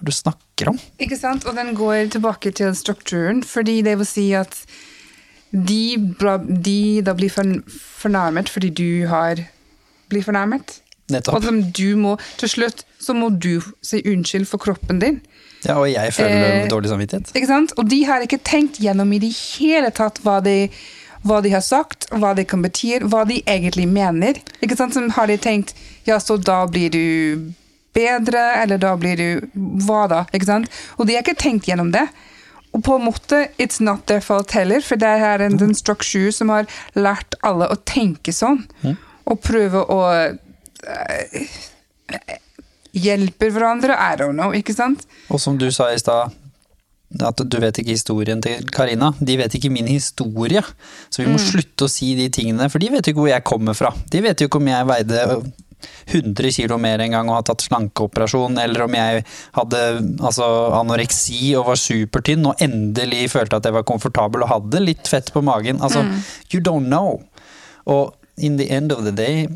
[0.00, 0.78] Hva du snakker om?
[1.02, 1.44] Ikke sant?
[1.44, 4.56] Og den går tilbake til strukturen, fordi det vil si at
[5.50, 5.98] de,
[6.48, 9.42] de da blir fornærmet fordi du har
[10.10, 10.78] blitt fornærmet.
[11.10, 11.36] Nettopp.
[11.36, 15.20] Og du må, til slutt så må du si unnskyld for kroppen din.
[15.66, 17.34] Ja, og jeg føler Eh, dårlig samvittighet.
[17.36, 17.74] Ikke sant?
[17.76, 20.70] Og de har ikke tenkt gjennom i det hele tatt hva de,
[21.22, 24.40] hva de har sagt, hva det kan bety, hva de egentlig mener.
[24.60, 24.96] Ikke sant?
[24.96, 25.74] Som har de tenkt
[26.08, 27.52] ja, så da blir du
[27.94, 30.24] bedre, eller da blir du hva da?
[30.32, 30.70] Ikke sant?
[30.96, 32.06] Og de har ikke tenkt gjennom det.
[32.70, 36.30] Og på en måte, it's not their fault heller, for det er en, en struktur
[36.34, 38.62] som har lært alle å tenke sånn.
[39.30, 41.56] Og prøve å uh,
[42.94, 43.98] hjelpe hverandre.
[43.98, 45.04] I don't know, ikke sant?
[45.28, 46.36] Og som du sa i stad,
[47.18, 49.10] at du vet ikke historien til Karina.
[49.18, 50.62] De vet ikke min historie.
[51.10, 53.46] Så vi må slutte å si de tingene, for de vet jo ikke hvor jeg
[53.48, 53.90] kommer fra.
[54.12, 55.24] De vet jo ikke om jeg veide
[56.12, 59.24] 100 kilo mer en gang og har tatt slankeoperasjon, eller om jeg
[59.56, 59.82] hadde
[60.20, 60.46] altså,
[60.80, 65.32] anoreksi og var supertynn og endelig følte at jeg var komfortabel og hadde litt fett
[65.34, 65.80] på magen.
[65.82, 66.04] Altså,
[66.52, 67.18] you don't know.
[67.90, 69.48] Og in the end of the day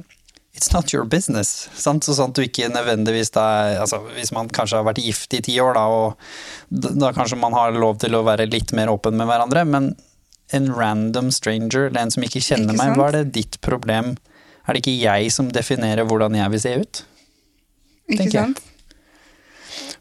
[0.54, 1.68] It's not your business.
[1.74, 2.04] Sant?
[2.06, 5.40] Så sånn at du ikke nødvendigvis er- altså, Hvis man kanskje har vært gift i
[5.40, 6.16] ti år, da, og
[6.70, 9.96] da, kanskje man har lov til å være litt mer åpen med hverandre, men
[10.52, 14.16] en random stranger, eller en som ikke kjenner Ikke meg, hva er det ditt problem?
[14.68, 17.02] Er det ikke jeg som definerer hvordan jeg vil se ut?
[18.10, 18.32] Ikke jeg.
[18.32, 18.60] sant?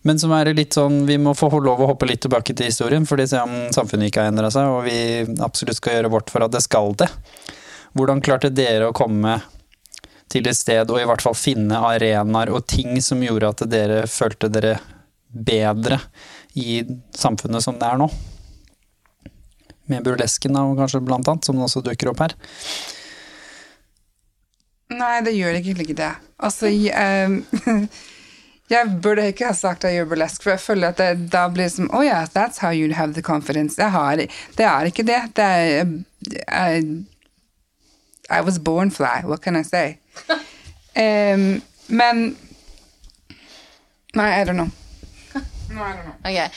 [0.03, 3.07] Men som er litt sånn, vi må få lov å hoppe litt tilbake til historien,
[3.07, 6.43] fordi se om samfunnet ikke har endra seg, og vi absolutt skal gjøre vårt for
[6.43, 7.09] at det skal det.
[7.95, 9.41] Hvordan klarte dere å komme
[10.33, 14.03] til et sted og i hvert fall finne arenaer og ting som gjorde at dere
[14.09, 14.77] følte dere
[15.33, 15.99] bedre
[16.53, 16.83] i
[17.17, 18.09] samfunnet som det er nå?
[19.91, 22.35] Med burlesken da, kanskje blant annet, som også dukker opp her.
[24.93, 26.11] Nei, det gjør egentlig ikke det.
[26.43, 27.41] Altså, jeg,
[28.73, 31.47] jeg burde ikke ha sagt at jeg gjør burlesk, for jeg føler at det da
[31.51, 33.79] blir det som Oh yeah, that's how you have the confidence.
[33.81, 34.23] Jeg har,
[34.57, 35.21] det er ikke det.
[35.35, 37.03] Det er I,
[38.29, 39.99] I was born fly, what can I say?
[40.95, 42.35] um, men
[44.15, 44.69] Nei, I don't know.
[45.73, 46.17] No, I don't know.
[46.23, 46.51] Ok.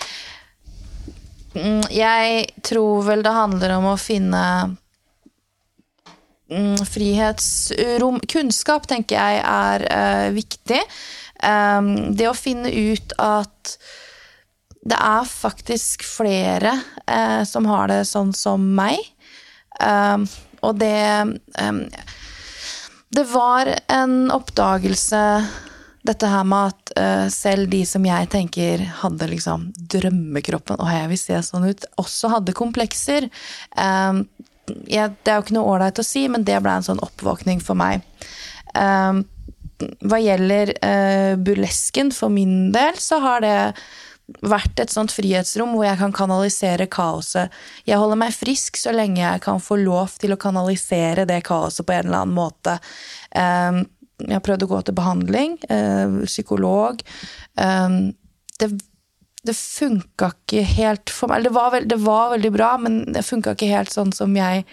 [1.56, 4.42] Mm, Jeg tror vel det handler om å finne
[6.52, 10.82] mm, frihetsrom Kunnskap, tenker jeg, er uh, viktig.
[11.40, 13.76] Um, det å finne ut at
[14.86, 16.76] det er faktisk flere
[17.08, 19.00] uh, som har det sånn som meg.
[19.80, 20.28] Um,
[20.64, 20.96] og det
[21.60, 21.82] um,
[23.16, 25.22] Det var en oppdagelse
[26.06, 31.10] dette her med at uh, selv de som jeg tenker hadde liksom drømmekroppen, og jeg
[31.12, 33.28] vil se sånn ut, også hadde komplekser.
[33.74, 34.24] Um,
[34.90, 37.62] jeg, det er jo ikke noe ålreit å si, men det ble en sånn oppvåkning
[37.64, 38.06] for meg.
[38.74, 39.24] Um,
[40.06, 43.58] hva gjelder uh, burlesken, for min del, så har det
[44.42, 47.52] vært et sånt frihetsrom hvor jeg kan kanalisere kaoset.
[47.86, 51.86] Jeg holder meg frisk så lenge jeg kan få lov til å kanalisere det kaoset
[51.86, 52.78] på en eller annen måte.
[53.30, 53.84] Um,
[54.24, 57.02] jeg har prøvd å gå til behandling, uh, psykolog.
[57.60, 58.16] Um,
[58.58, 58.72] det
[59.46, 61.44] det funka ikke helt for meg.
[61.46, 64.64] Det var, veld, det var veldig bra, men det funka ikke helt sånn som jeg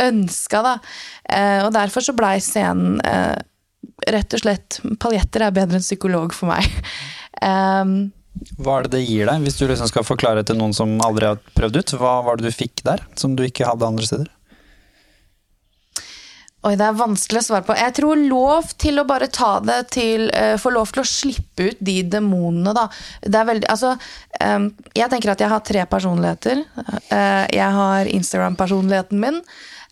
[0.00, 0.74] ønska, da.
[1.32, 3.36] Eh, og derfor så blei scenen eh,
[4.12, 6.66] rett og slett Paljetter er bedre enn psykolog for meg.
[8.56, 11.28] Hva er det det gir deg, hvis du liksom skal forklare til noen som aldri
[11.30, 11.94] har prøvd ut?
[12.00, 14.32] Hva var det du fikk der, som du ikke hadde andre steder?
[16.66, 17.76] Oi, det er vanskelig å svare på.
[17.78, 21.68] Jeg tror lov til å bare ta det til uh, Få lov til å slippe
[21.68, 22.88] ut de demonene, da.
[23.22, 23.92] Det er veldig Altså,
[24.40, 26.64] um, jeg tenker at jeg har tre personligheter.
[27.12, 29.38] Uh, jeg har Instagram-personligheten min.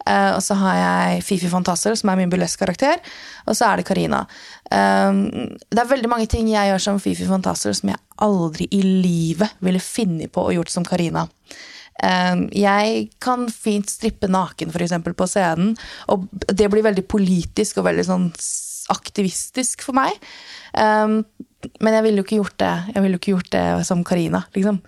[0.04, 3.00] Uh, og så har jeg Fifi Fantasser, som er min burlesk-karakter.
[3.48, 4.24] Og så er det Karina.
[4.68, 5.26] Um,
[5.70, 9.56] det er veldig mange ting jeg gjør som Fifi Fantasser som jeg aldri i livet
[9.64, 11.26] ville funnet på å gjort som Karina.
[12.02, 15.74] Ehm, jeg kan fint strippe naken, f.eks., på scenen,
[16.10, 18.28] og det blir veldig politisk og veldig sånn
[18.92, 20.18] aktivistisk for meg.
[20.80, 21.22] Ehm,
[21.80, 24.42] men jeg ville jo ikke gjort det Jeg ville jo ikke gjort det som Karina,
[24.52, 24.82] liksom.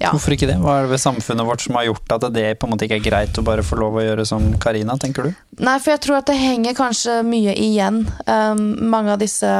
[0.00, 0.10] Ja.
[0.10, 0.56] Hvorfor ikke det?
[0.58, 2.98] Hva er det ved samfunnet vårt som har gjort at det på en måte ikke
[2.98, 5.42] er greit å bare få lov å gjøre som Karina, tenker du?
[5.62, 8.02] Nei, for jeg tror at det henger kanskje mye igjen.
[8.26, 9.52] Um, mange av disse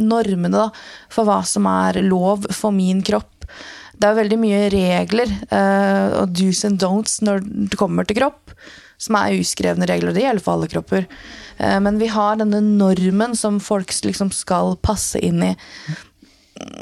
[0.00, 0.70] normene da,
[1.12, 3.28] for hva som er lov for min kropp
[4.00, 8.54] det er veldig mye regler uh, og do's and don'ts når det kommer til kropp,
[9.00, 10.14] som er uskrevne regler.
[10.16, 11.04] Det gjelder for alle kropper.
[11.60, 15.52] Uh, men vi har denne normen som folk liksom skal passe inn i.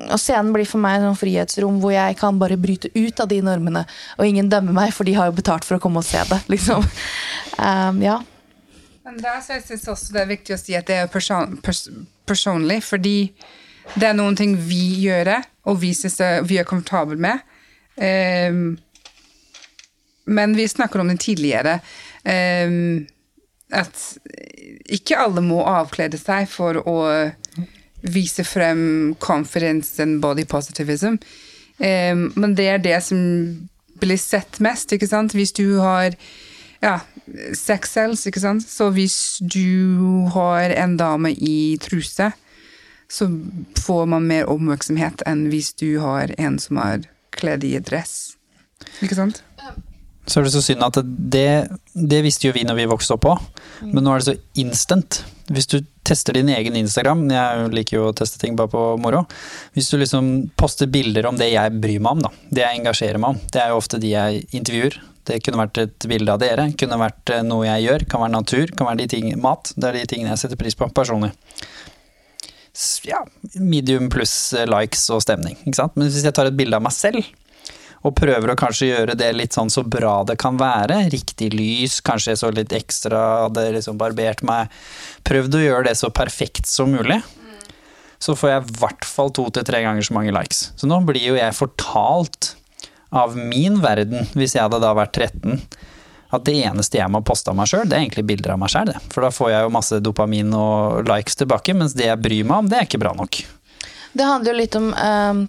[0.08, 3.28] Og scenen blir for meg et sånn frihetsrom hvor jeg kan bare bryte ut av
[3.30, 3.84] de normene.
[4.18, 6.40] Og ingen dømmer meg, for de har jo betalt for å komme og se det.
[6.54, 6.86] liksom.
[7.58, 8.18] Um, ja.
[9.08, 11.56] Men der så jeg synes også det er viktig å si at det er person,
[11.64, 11.86] pers
[12.28, 13.32] personlig, fordi
[13.94, 15.30] det er noen ting vi gjør,
[15.68, 17.40] og vi syns vi er komfortable med.
[17.96, 18.76] Um,
[20.28, 21.78] men vi snakker om det tidligere.
[22.24, 23.06] Um,
[23.72, 24.00] at
[24.88, 26.98] ikke alle må avklede seg for å
[28.02, 31.18] vise frem confidence and body positivism.
[31.78, 33.20] Um, men det er det som
[33.98, 35.34] blir sett mest, ikke sant?
[35.34, 36.14] Hvis du har
[36.82, 36.98] ja,
[37.54, 38.66] sex cells, ikke sant?
[38.66, 42.30] Så hvis du har en dame i truse,
[43.08, 43.28] så
[43.80, 48.36] får man mer oppmerksomhet enn hvis du har en som er kledd i dress.
[49.02, 49.42] Ikke sant?
[50.28, 51.50] Så er det så synd at det,
[51.94, 53.44] det visste jo vi når vi vokste opp òg,
[53.84, 55.22] men nå er det så instant.
[55.48, 59.24] Hvis du tester din egen Instagram, jeg liker jo å teste ting bare på moro.
[59.76, 63.22] Hvis du liksom poster bilder om det jeg bryr meg om, da, det jeg engasjerer
[63.22, 64.98] meg om, det er jo ofte de jeg intervjuer.
[65.28, 68.36] Det kunne vært et bilde av dere, kunne vært eh, noe jeg gjør, kan være
[68.38, 69.74] natur, kan være de ting, mat.
[69.76, 71.34] Det er de tingene jeg setter pris på personlig
[73.08, 75.58] ja, medium pluss eh, likes og stemning.
[75.64, 75.96] Ikke sant?
[75.98, 77.26] Men hvis jeg tar et bilde av meg selv,
[78.06, 81.98] og prøver å kanskje gjøre det litt sånn så bra det kan være, riktig lys,
[82.04, 84.70] kanskje jeg så litt ekstra, hadde liksom barbert meg,
[85.26, 87.20] prøvd å gjøre det så perfekt som mulig,
[88.18, 90.68] så får jeg i hvert fall to til tre ganger så mange likes.
[90.78, 92.54] Så nå blir jo jeg fortalt
[93.14, 95.62] av min verden, hvis jeg hadde da vært 13,
[96.36, 98.72] at det eneste jeg må poste av meg sjøl, det er egentlig bilder av meg
[98.72, 98.90] sjøl.
[99.12, 102.64] For da får jeg jo masse dopamin og likes tilbake, mens det jeg bryr meg
[102.64, 103.40] om, det er ikke bra nok.
[104.18, 105.40] Det handler jo litt om uh,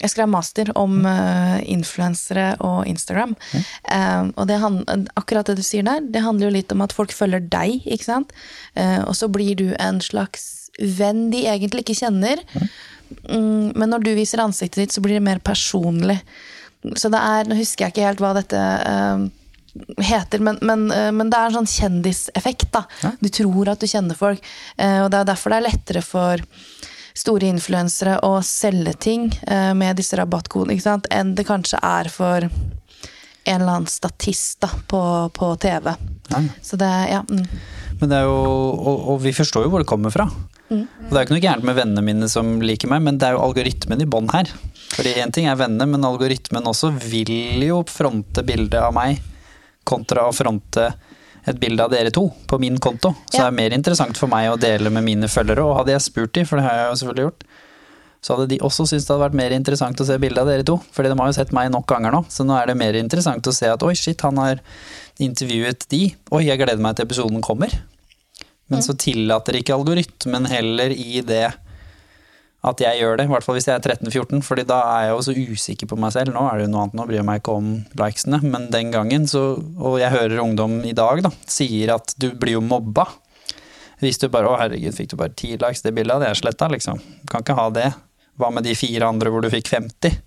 [0.00, 3.34] Jeg skrev master om uh, influensere og Instagram.
[3.36, 3.64] Mm.
[3.90, 4.58] Uh, og det
[5.18, 8.08] akkurat det du sier der, det handler jo litt om at folk følger deg, ikke
[8.08, 8.36] sant.
[8.76, 12.42] og så blir du en slags venn de egentlig ikke kjenner.
[12.52, 12.68] Mm.
[13.30, 16.18] Um, men når du viser ansiktet ditt, så blir det mer personlig.
[16.96, 18.60] Så det er Nå husker jeg ikke helt hva dette
[20.00, 22.68] heter, men, men, men, det er en sånn kjendiseffekt.
[22.72, 22.84] da.
[23.02, 23.14] Ja.
[23.20, 24.44] Du tror at du kjenner folk.
[24.76, 26.44] Og det er derfor det er lettere for
[27.16, 32.48] store influensere å selge ting eh, med disse rabattkodene enn det kanskje er for
[33.46, 35.00] en eller annen statist da, på,
[35.34, 35.92] på TV.
[36.34, 36.42] Nei.
[36.62, 37.22] Så det, ja.
[37.30, 37.46] Mm.
[38.00, 40.26] Men det er jo, og, og, vi forstår jo hvor det kommer fra.
[40.66, 40.82] Mm.
[40.82, 43.28] Og Det er jo ikke noe gærent med vennene mine som liker meg, men det
[43.28, 44.50] er jo algoritmen i bånn her.
[44.96, 49.22] Fordi Én ting er vennene, men algoritmen også vil jo fronte bildet av meg
[49.86, 50.90] kontra å fronte
[51.46, 53.12] et bilde av dere to på min konto.
[53.30, 53.44] Så ja.
[53.44, 55.62] det er mer interessant for meg å dele med mine følgere.
[55.62, 57.46] Og hadde jeg spurt de, for det har jeg jo selvfølgelig gjort,
[58.26, 60.66] så hadde de også syntes det hadde vært mer interessant å se bilde av dere
[60.66, 60.78] to.
[60.94, 63.46] Fordi de har jo sett meg nok ganger nå, så nå er det mer interessant
[63.46, 64.62] å se at oi, shit, han har
[65.22, 66.08] intervjuet de.
[66.34, 67.70] Oi, jeg gleder meg til episoden kommer.
[68.66, 68.86] Men mm.
[68.88, 71.44] så tillater ikke algoritmen heller i det
[72.66, 75.12] at jeg gjør det, i hvert fall hvis jeg er 13-14, fordi da er jeg
[75.12, 76.34] jo så usikker på meg selv.
[76.34, 77.68] Nå er det jo noe annet, nå bryr jeg meg ikke om
[78.00, 82.32] likesene, men den gangen så Og jeg hører ungdom i dag da, sier at du
[82.34, 83.06] blir jo mobba.
[84.02, 86.68] Hvis du bare 'Å, herregud, fikk du bare ti likes det bildet, det er sletta',
[86.70, 87.00] liksom.
[87.30, 87.94] Kan ikke ha det.
[88.36, 90.18] Hva med de fire andre hvor du fikk 50?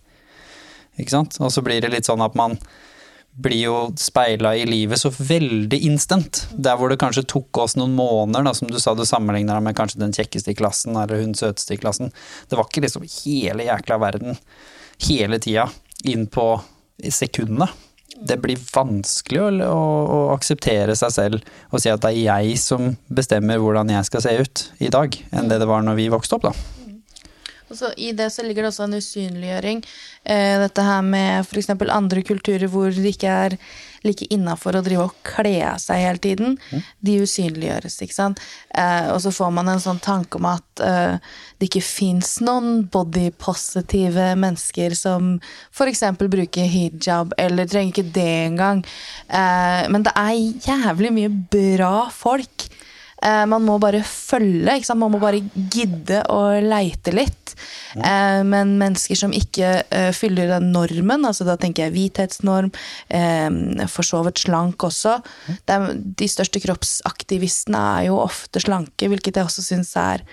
[0.97, 1.37] Ikke sant?
[1.39, 2.57] Og så blir det litt sånn at man
[3.41, 6.41] blir jo speila i livet så veldig instant.
[6.51, 9.77] Der hvor det kanskje tok oss noen måneder, da, som du sa du sammenligna med
[9.77, 12.11] kanskje den kjekkeste i klassen eller hun søteste i klassen.
[12.49, 14.39] Det var ikke liksom hele jækla verden
[15.07, 15.69] hele tida
[16.03, 16.51] inn på
[17.09, 17.69] sekundene.
[18.19, 22.57] Det blir vanskelig å, å, å akseptere seg selv og si at det er jeg
[22.59, 26.09] som bestemmer hvordan jeg skal se ut i dag, enn det det var når vi
[26.11, 26.78] vokste opp, da.
[27.69, 29.83] Og så I det så ligger det også en usynliggjøring.
[30.23, 31.69] Eh, dette her med f.eks.
[31.69, 33.57] andre kulturer hvor det ikke er
[34.05, 36.57] like innafor å drive og kle av seg hele tiden.
[37.03, 38.41] De usynliggjøres, ikke sant.
[38.71, 41.17] Eh, og så får man en sånn tanke om at eh,
[41.59, 45.35] det ikke fins noen bodypositive mennesker som
[45.73, 46.05] f.eks.
[46.21, 48.83] bruker hijab, eller trenger ikke det engang.
[49.27, 50.35] Eh, men det er
[50.69, 52.69] jævlig mye bra folk.
[53.23, 57.55] Eh, man må bare følge, man må bare gidde å leite litt.
[57.95, 62.71] Eh, men mennesker som ikke eh, fyller den normen, altså da tenker jeg hvithetsnorm,
[63.89, 65.17] for så vidt slank også.
[65.67, 70.23] De største kroppsaktivistene er jo ofte slanke, hvilket jeg også syns er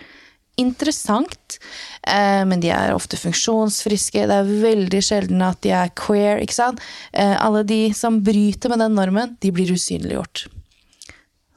[0.56, 1.58] interessant.
[2.02, 4.26] Eh, men de er ofte funksjonsfriske.
[4.28, 6.40] Det er veldig sjelden at de er queer.
[6.42, 6.82] ikke sant?
[7.12, 10.46] Eh, alle de som bryter med den normen, de blir usynliggjort.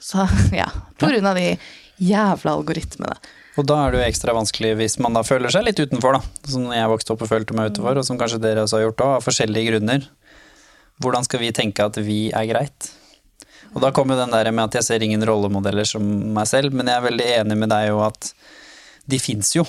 [0.10, 0.26] Så
[0.62, 0.70] ja,
[1.02, 1.50] av de
[2.00, 3.18] jævla algoritmene.
[3.60, 6.22] Og da er det jo ekstra vanskelig hvis man da føler seg litt utenfor, da.
[6.48, 9.04] Som jeg vokste opp og følte meg utenfor, og som kanskje dere også har gjort
[9.04, 10.08] òg, av forskjellige grunner.
[11.04, 12.90] Hvordan skal vi tenke at vi er greit?
[13.76, 16.90] Og da kommer den der med at jeg ser ingen rollemodeller som meg selv, men
[16.90, 18.32] jeg er veldig enig med deg jo at
[19.10, 19.66] de fins jo.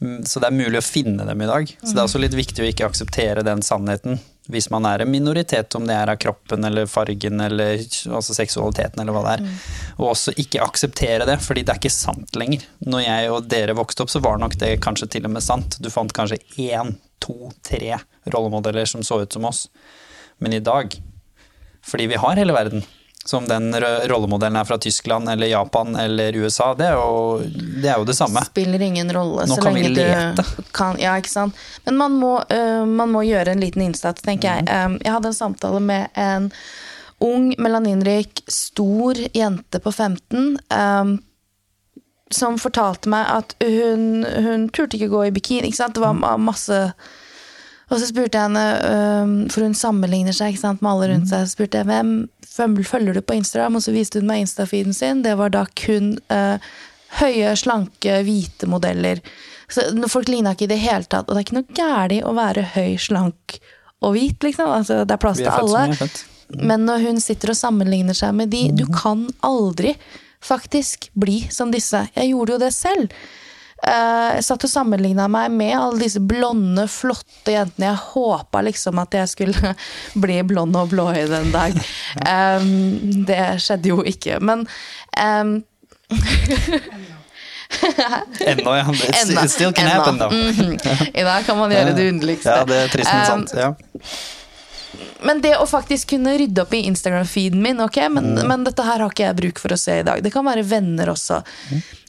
[0.00, 1.74] Mm, Så det er mulig å finne dem i dag.
[1.82, 5.10] Så det er også litt viktig å ikke akseptere den sannheten hvis man er en
[5.10, 7.78] minoritet, om det er av kroppen eller fargen eller
[8.10, 9.60] altså seksualiteten eller hva det er.
[10.00, 12.64] Og også ikke akseptere det, fordi det er ikke sant lenger.
[12.82, 15.78] Når jeg og dere vokste opp, så var nok det kanskje til og med sant.
[15.78, 18.00] Du fant kanskje én, to, tre
[18.34, 19.68] rollemodeller som så ut som oss.
[20.42, 20.96] Men i dag,
[21.86, 22.82] fordi vi har hele verden,
[23.24, 23.74] som den
[24.08, 28.16] rollemodellen er fra Tyskland eller Japan eller USA, det er jo det, er jo det
[28.18, 28.42] samme.
[28.44, 30.42] Spiller ingen rolle Nå så lenge du
[30.74, 31.58] kan Ja, ikke sant.
[31.84, 34.66] Men man må, uh, man må gjøre en liten innsats, tenker jeg.
[34.66, 34.94] Mhm.
[34.94, 36.50] Um, jeg hadde en samtale med en
[37.22, 40.58] ung, melaninrik, stor jente på 15.
[40.74, 41.20] Um,
[42.34, 45.68] som fortalte meg at hun, hun turte ikke gå i bikini.
[45.68, 45.94] Ikke sant?
[45.94, 46.78] Det var masse
[47.92, 51.44] Og så spurte jeg henne, for hun sammenligner seg ikke sant, med alle rundt seg,
[51.44, 52.14] så spurte jeg hvem
[52.52, 55.22] følger du på Instagram, og så viste hun meg Insta-feeden sin.
[55.24, 56.58] Det var da kun øh,
[57.20, 59.20] høye, slanke, hvite modeller.
[59.72, 61.28] Så folk ligna ikke i det hele tatt.
[61.28, 63.58] Og det er ikke noe galt å være høy, slank
[64.02, 64.68] og hvit, liksom.
[64.68, 65.86] Altså, det er plass til alle.
[65.96, 66.20] er.
[66.52, 68.92] Men når hun sitter og sammenligner seg med de, du Mhm.
[68.98, 69.94] kan aldri
[70.42, 72.08] faktisk bli som disse.
[72.16, 73.08] Jeg gjorde jo det selv.
[73.82, 77.88] Eh, jeg satt og sammenligna meg med alle disse blonde, flotte jentene.
[77.90, 79.74] Jeg håpa liksom at jeg skulle
[80.24, 81.78] bli blond og blåøyd en dag.
[82.22, 84.38] Um, det skjedde jo ikke.
[84.40, 84.66] Men
[85.18, 85.56] um,
[88.46, 88.84] Ennå, ja.
[88.92, 90.28] It, still can happen, da.
[90.28, 91.08] -hmm.
[91.14, 92.50] I dag kan man gjøre det underligste.
[92.50, 93.52] Ja, det er trist, men sant.
[93.56, 93.74] Ja.
[95.22, 98.48] Men det å faktisk kunne rydde opp i Instagram-feeden min, ok, men, Mm.
[98.48, 100.22] men dette her har ikke jeg bruk for å se i dag.
[100.22, 101.42] Det kan være venner også.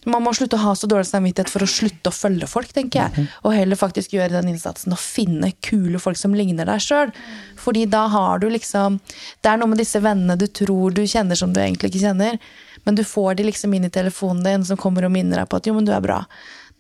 [0.10, 3.04] Man må slutte å ha så dårlig samvittighet for å slutte å følge folk, tenker
[3.04, 3.14] jeg.
[3.14, 3.44] Mm-hmm.
[3.44, 7.14] Og heller faktisk gjøre den innsatsen og finne kule folk som ligner deg sjøl.
[7.60, 9.00] Fordi da har du liksom
[9.44, 12.40] Det er noe med disse vennene du tror du kjenner som du egentlig ikke kjenner.
[12.84, 15.60] Men du får de liksom inn i telefonen din som kommer og minner deg på
[15.60, 16.24] at jo, men du er bra.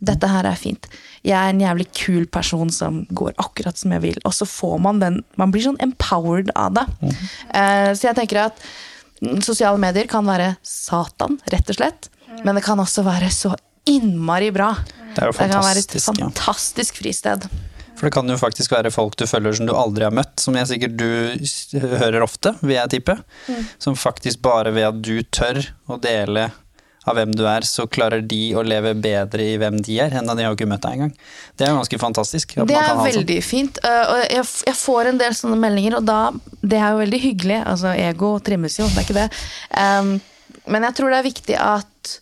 [0.03, 0.87] Dette her er fint.
[1.23, 4.17] Jeg er en jævlig kul person som går akkurat som jeg vil.
[4.27, 6.87] Og så får man den Man blir sånn empowered av det.
[7.53, 8.59] Eh, så jeg tenker at
[9.21, 12.09] mm, sosiale medier kan være Satan, rett og slett.
[12.43, 13.53] Men det kan også være så
[13.89, 14.71] innmari bra.
[15.13, 17.45] Det er jo kan være et fantastisk, fristed.
[17.93, 20.57] For det kan jo faktisk være folk du følger som du aldri har møtt, som
[20.57, 23.19] jeg sikkert du hører ofte, vil jeg tippe.
[23.47, 23.69] Mm.
[23.85, 26.49] Som faktisk bare ved at du tør å dele
[27.03, 30.35] av hvem du er, så klarer de å leve bedre i hvem de er, enda
[30.39, 31.13] de har jo ikke møtt deg engang.
[31.59, 32.53] Det er jo ganske fantastisk.
[32.57, 33.07] at Det er veldig sånn.
[33.09, 33.79] veldig fint.
[33.83, 34.21] øh, Og
[34.63, 36.19] jeg får en del sånne meldinger, og da
[36.63, 37.57] Det er jo veldig hyggelig.
[37.67, 39.29] Altså, ego trimmes jo, det er ikke det.
[39.75, 40.13] Um,
[40.67, 42.15] men jeg tror det er viktig at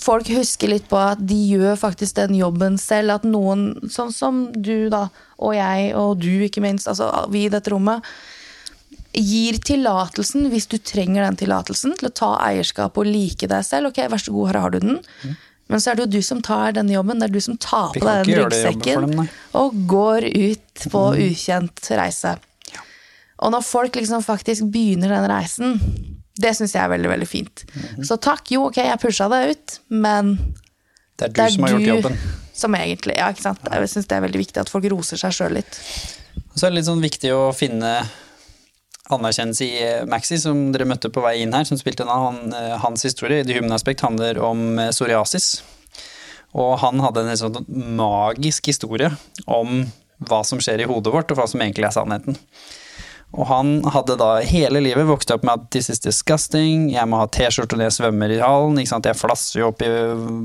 [0.00, 3.18] folk husker litt på at de gjør faktisk den jobben selv.
[3.18, 7.52] At noen, sånn som du da, og jeg, og du ikke minst, altså vi i
[7.52, 8.04] dette rommet,
[9.16, 13.92] gir tillatelsen, hvis du trenger den tillatelsen, til å ta eierskap og like deg selv.
[13.92, 14.98] Ok, vær så god, her har du den.
[15.72, 17.20] Men så er det jo du som tar denne jobben.
[17.20, 19.24] Det er du som tar på deg den ryggsekken dem.
[19.24, 19.30] Mm.
[19.60, 22.36] og går ut på ukjent reise.
[23.44, 25.74] Og når folk liksom faktisk begynner den reisen,
[26.36, 27.64] det syns jeg er veldig veldig fint.
[27.72, 28.04] Mhm.
[28.04, 30.36] Så takk, jo ok, jeg pusha deg ut, men
[31.16, 32.18] Det er du som har gjort jobben.
[32.52, 33.60] som egentlig Ja, ikke sant.
[33.64, 35.80] Jeg syns det er veldig viktig at folk roser seg sjøl litt.
[36.36, 38.08] Og så er det litt sånn viktig å finne
[39.12, 42.40] anerkjennelse i eh, Maxi, som dere møtte på vei inn her, som spilte en han,
[42.52, 43.44] eh, hans historie.
[43.46, 45.62] The Human Aspect handler om eh, psoriasis.
[46.56, 47.64] Og han hadde en sånn
[47.98, 49.12] magisk historie
[49.46, 49.84] om
[50.26, 52.38] hva som skjer i hodet vårt, og hva som egentlig er sannheten.
[53.34, 57.18] Og han hadde da hele livet vokst opp med at 'this is disgusting', jeg må
[57.18, 59.90] ha T-skjorte når jeg svømmer i hallen, jeg flasser jo opp i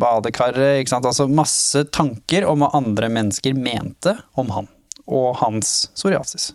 [0.02, 0.92] badekaret?
[0.92, 4.68] Altså masse tanker om hva andre mennesker mente om han
[5.08, 6.54] og hans psoriasis.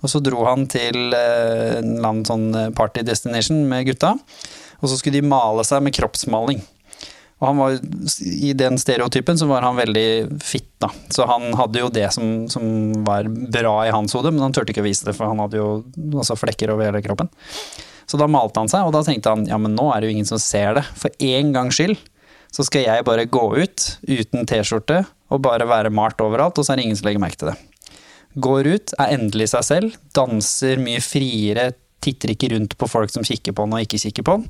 [0.00, 4.16] Og så dro han til eh, en eller annen sånn party destination med gutta,
[4.80, 6.62] og så skulle de male seg med kroppsmaling.
[7.40, 7.76] Og han var,
[8.20, 10.90] I den stereotypen så var han veldig fitt, da.
[11.08, 12.64] Så han hadde jo det som, som
[13.06, 15.56] var bra i hans hode, men han turte ikke å vise det, for han hadde
[15.56, 15.70] jo
[16.20, 17.32] også flekker over hele kroppen.
[18.10, 20.18] Så da malte han seg, og da tenkte han ja, men nå er det jo
[20.18, 20.84] ingen som ser det.
[20.98, 21.96] For en gangs skyld
[22.50, 26.74] så skal jeg bare gå ut uten T-skjorte og bare være malt overalt, og så
[26.74, 27.58] er det ingen som legger merke til det.
[28.42, 31.70] Går ut, er endelig seg selv, danser mye friere,
[32.02, 34.46] titter ikke rundt på folk som kikker på han og ikke kikker på han.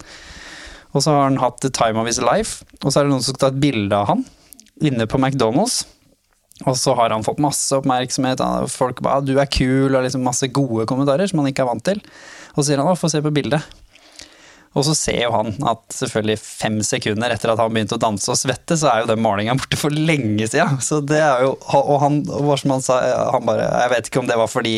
[0.91, 3.23] Og så har han hatt the time of his life, og så er det noen
[3.23, 4.25] som skal ta et bilde av han
[4.81, 5.85] inne på McDonald's.
[6.69, 10.47] Og så har han fått masse oppmerksomhet, folk bare 'du er kul', og liksom masse
[10.53, 12.03] gode kommentarer som han ikke er vant til.
[12.57, 13.65] Og så sier han 'å, få se på bildet'.
[14.79, 18.31] Og så ser jo han at selvfølgelig fem sekunder etter at han begynte å danse
[18.31, 20.79] og svette, så er jo den malinga borte for lenge siden.
[20.79, 23.01] Så det er jo, og han, hva som han sa,
[23.35, 24.77] han bare Jeg vet ikke om det var fordi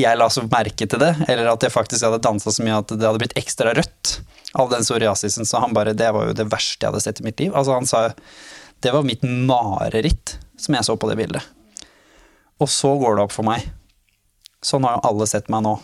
[0.00, 2.90] jeg la så merke til det, eller at jeg faktisk hadde dansa så mye at
[2.90, 4.18] det hadde blitt ekstra rødt
[4.58, 5.46] av den psoriasisen.
[5.46, 7.54] Så han bare Det var jo det verste jeg hadde sett i mitt liv.
[7.54, 8.08] Altså han sa
[8.80, 11.44] det var mitt mareritt som jeg så på det bildet.
[12.60, 13.66] Og så går det opp for meg.
[14.64, 15.74] Sånn har jo alle sett meg nå.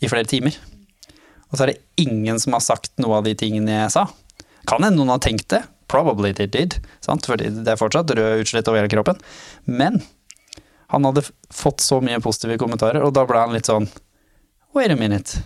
[0.00, 0.56] I flere timer.
[1.50, 4.06] Og så er det ingen som har sagt noe av de tingene jeg sa.
[4.70, 5.62] Kan hende noen har tenkt det.
[5.90, 6.78] Probably they did.
[7.02, 7.26] Sant?
[7.26, 9.18] Fordi det er fortsatt rød utslett over hele kroppen.
[9.66, 10.00] Men
[10.90, 13.90] han hadde fått så mye positive kommentarer, og da ble han litt sånn
[14.74, 15.42] Wait a minute.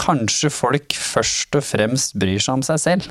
[0.00, 3.10] Kanskje folk først og fremst bryr seg om seg selv.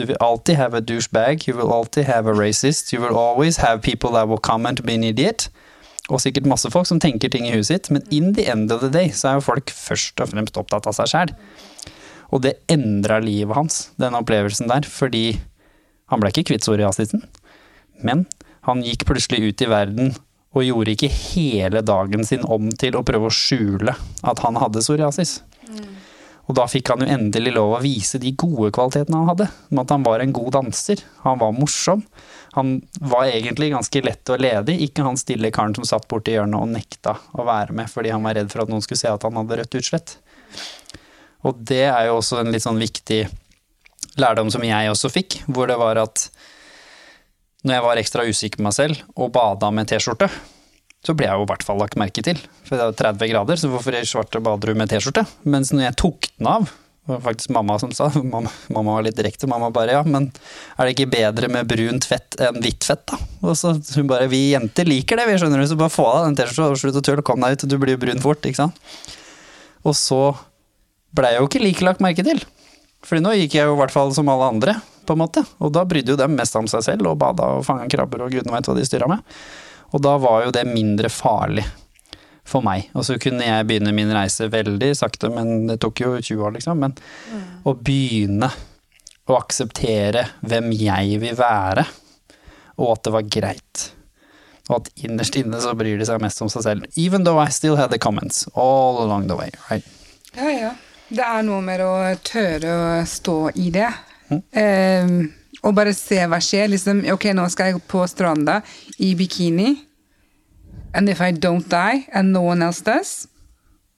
[0.00, 3.58] Du vil alltid have a douchebag, you will alltid have a racist, you will always
[3.60, 5.50] have people that will comment be an idiot
[6.10, 8.82] og sikkert masse folk som tenker ting i huet sitt, men in the end of
[8.82, 11.32] the day så er jo folk først og fremst opptatt av seg sjæl.
[12.32, 15.38] Og det endra livet hans, den opplevelsen der, fordi
[16.10, 17.24] han ble ikke kvitt psoriasisen,
[18.02, 18.26] men
[18.66, 20.12] han gikk plutselig ut i verden
[20.52, 24.82] og gjorde ikke hele dagen sin om til å prøve å skjule at han hadde
[24.84, 25.38] psoriasis.
[26.50, 29.46] Og da fikk han jo endelig lov å vise de gode kvalitetene han hadde.
[29.78, 31.04] At han var en god danser.
[31.22, 32.02] Han var morsom.
[32.56, 34.74] Han var egentlig ganske lett og ledig.
[34.88, 38.26] Ikke han stille karen som satt borti hjørnet og nekta å være med fordi han
[38.26, 40.16] var redd for at noen skulle se at han hadde rødt utslett.
[41.46, 43.22] Og det er jo også en litt sånn viktig
[44.20, 46.26] lærdom som jeg også fikk, hvor det var at
[47.62, 50.26] når jeg var ekstra usikker på meg selv og bada med T-skjorte,
[51.02, 52.38] så ble jeg jo i hvert fall lagt merke til.
[52.66, 55.24] For det er jo 30 grader, så hvorfor i svarte bader med T-skjorte?
[55.50, 56.68] Mens når jeg tok den av,
[57.02, 60.28] det var faktisk mamma som sa, mamma, mamma var litt direkte, mamma bare ja, men
[60.76, 63.18] er det ikke bedre med brunt fett enn hvitt fett, da?
[63.42, 66.28] Og så hun bare vi jenter liker det, vi skjønner du, så bare få av
[66.28, 68.78] den T-skjorta slutt å tulle, kom deg ut, du blir jo brun fort, ikke sant.
[69.82, 70.22] Og så
[71.16, 72.38] blei jeg jo ikke like lagt merke til.
[73.02, 75.42] Fordi nå gikk jeg jo i hvert fall som alle andre, på en måte.
[75.58, 78.30] Og da brydde jo dem mest om seg selv og bada og fanga krabber og
[78.30, 79.26] gudene veit hva de styra med.
[79.92, 81.64] Og da var jo det mindre farlig
[82.48, 82.88] for meg.
[82.96, 86.54] Og så kunne jeg begynne min reise veldig sakte, men det tok jo 20 år,
[86.58, 86.82] liksom.
[86.82, 87.48] Men mm.
[87.68, 88.50] å begynne
[89.30, 91.84] å akseptere hvem jeg vil være,
[92.80, 93.82] og at det var greit.
[94.70, 96.88] Og at innerst inne så bryr de seg mest om seg selv.
[96.96, 99.86] Even though I still had the comments all along the way, right?
[100.36, 100.72] Ja, ja.
[101.12, 101.92] Det er noe med å
[102.24, 103.90] tørre å stå i det.
[104.32, 104.40] Mm.
[104.40, 105.16] Um,
[105.62, 106.70] og bare se hva skjer.
[106.72, 108.60] Liksom, ok, nå skal jeg på stranda
[109.02, 109.74] i bikini.
[110.94, 113.28] And if I don't die, and no one else does,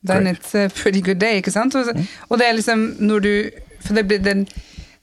[0.05, 0.37] then Great.
[0.37, 1.37] it's a pretty good day.
[1.37, 1.75] ikke sant?
[1.75, 2.07] Og, mm.
[2.29, 3.35] og, det er liksom når du
[3.85, 4.47] For det blir den,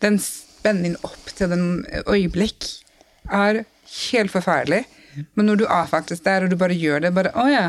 [0.01, 2.66] den spenningen opp til den øyeblikk
[3.30, 3.64] er
[4.09, 4.86] helt forferdelig.
[5.36, 7.68] Men når du er faktisk der, og du bare gjør det bare Å oh, ja.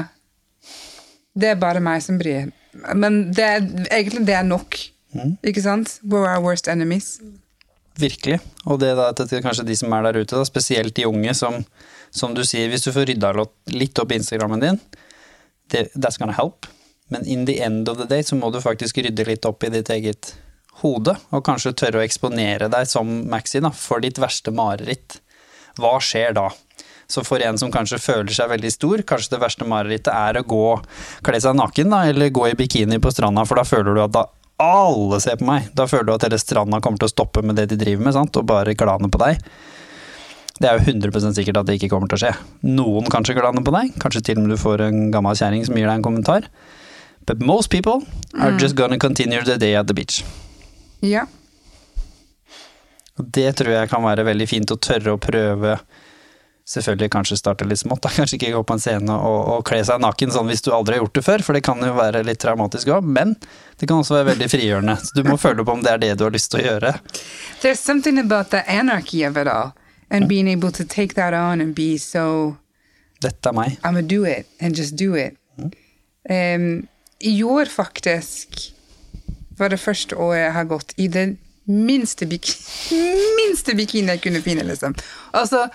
[1.36, 2.52] Det er bare meg som bryr
[2.94, 4.78] Men det er, egentlig det er nok.
[5.12, 5.36] Mm.
[5.44, 5.98] Ikke sant?
[6.00, 7.18] We're our worst enemies.
[8.00, 8.38] Virkelig.
[8.64, 11.60] Og det da, til kanskje de som er der ute, da, spesielt de unge, som,
[12.10, 13.32] som, du sier, hvis du får rydda
[13.74, 14.80] litt opp Instagrammen din,
[15.72, 16.66] that's gonna help.
[17.12, 19.72] Men in the end of the day så må du faktisk rydde litt opp i
[19.72, 20.34] ditt eget
[20.80, 25.20] hode, og kanskje tørre å eksponere deg som Maxi da, for ditt verste mareritt.
[25.80, 26.48] Hva skjer da?
[27.12, 30.46] Så for en som kanskje føler seg veldig stor, kanskje det verste marerittet er å
[30.48, 30.68] gå,
[31.26, 34.14] kle seg naken da, eller gå i bikini på stranda, for da føler du at
[34.14, 34.24] da
[34.62, 35.68] alle ser på meg.
[35.76, 38.16] Da føler du at hele stranda kommer til å stoppe med det de driver med,
[38.16, 38.38] sant?
[38.38, 39.42] og bare glane på deg.
[40.62, 42.32] Det er jo 100 sikkert at det ikke kommer til å skje.
[42.68, 45.78] Noen kanskje glaner på deg, kanskje til og med du får en gammel kjerring som
[45.78, 46.46] gir deg en kommentar.
[47.26, 48.02] But most people
[48.38, 50.22] are just gonna continue the day at the beach.
[51.02, 51.26] Ja.
[53.16, 55.76] Det tror jeg kan være veldig fint å tørre å prøve.
[56.68, 58.10] Selvfølgelig kanskje starte litt smått, da.
[58.18, 60.96] kanskje ikke gå på en scene og, og kle seg naken sånn hvis du aldri
[60.96, 63.34] har gjort det før, for det kan jo være litt traumatisk òg, men
[63.80, 64.96] det kan også være veldig frigjørende.
[65.02, 66.94] Så du må føle på om det er det du har lyst til å gjøre.
[67.64, 69.74] There's something about the anarchy of it all
[70.12, 72.56] and being able to take that on and be so
[73.22, 73.78] Dette er meg.
[73.82, 75.38] I'm gonna do it and just do it.
[76.28, 76.88] Um,
[77.22, 78.72] I år faktisk
[79.58, 81.36] var det første året jeg har gått i den
[81.70, 82.50] minste, bik
[83.38, 84.94] minste bikini jeg kunne finne, liksom.
[85.38, 85.68] Altså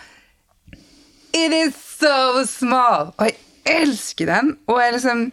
[1.37, 3.11] It is so small!
[3.17, 3.37] Og jeg
[3.83, 4.55] elsker den.
[4.67, 5.27] Og jeg liksom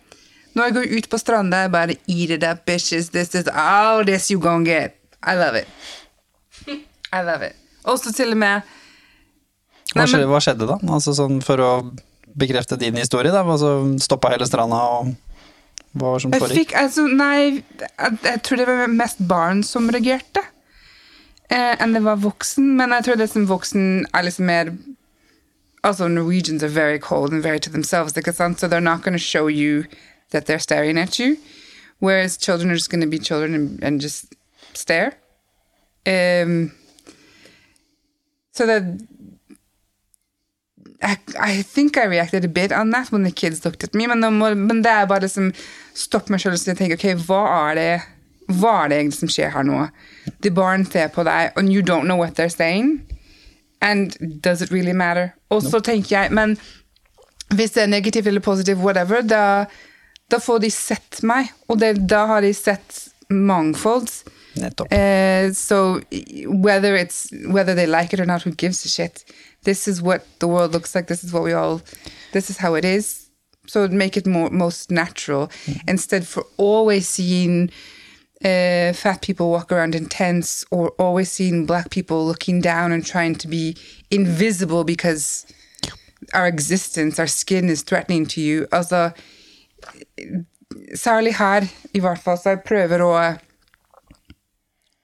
[0.55, 3.09] Når jeg går ut på stranda, jeg bare Eat it up, bitches.
[3.11, 4.95] This is all this you gonna get.
[5.27, 5.69] I love it.
[7.13, 7.57] I love it.
[7.85, 8.63] Også til og med
[9.95, 10.79] Nei, men- hva skjedde da?
[10.91, 11.71] Altså sånn for å
[12.35, 13.45] bekrefte din historie, da.
[13.45, 15.13] Altså stoppa hele stranda og
[15.95, 16.73] hva var som foregikk?
[16.75, 20.43] altså, nei, jeg, jeg tror det var mest barn som reagerte,
[21.47, 22.73] eh, enn det var voksen.
[22.81, 24.73] Men jeg tror det som voksen er liksom mer
[25.85, 28.59] Altså, Norwegians are very cold and very to themselves, ikke sant?
[28.59, 29.85] so they're not going to show you
[30.31, 31.37] that they're staring at you.
[31.99, 34.35] Whereas children are just going to be children and, and just
[34.73, 35.13] stare.
[36.07, 36.73] Um,
[38.53, 38.83] so that
[41.03, 44.07] I, I think I reacted a bit on that when the kids looked at me,
[44.07, 45.53] men, må, men det er bare liksom
[45.95, 47.91] stopp meg og tenke, ok, hva er det
[48.49, 49.87] hva er det egentlig som skjer her nå?
[50.45, 53.01] De barn ser på deg, and you don't know what they're saying.
[53.85, 55.35] And does it really matter?
[55.53, 56.57] Og så tenker jeg, men
[57.55, 59.67] hvis det er negativt eller positivt, whatever, da,
[60.33, 64.09] da får de sett meg, og det, da har de sett mangfold.
[64.57, 64.93] Nettopp.
[64.93, 66.01] Uh, so
[66.47, 69.25] whether it's whether they like it or not, who gives a shit?
[69.65, 71.07] This is what the world looks like.
[71.09, 71.81] This is what we all.
[72.33, 73.29] This is how it is.
[73.67, 75.51] So make it more most natural
[75.89, 77.71] instead for always seeing
[78.43, 83.07] uh, fat people walk around in tents or always seeing black people looking down and
[83.07, 83.77] trying to be
[84.11, 85.47] invisible because
[86.33, 88.67] our existence, our skin is threatening to you.
[88.73, 89.11] Altså,
[90.95, 93.39] særlig her, i hvert fall, så jeg prøver å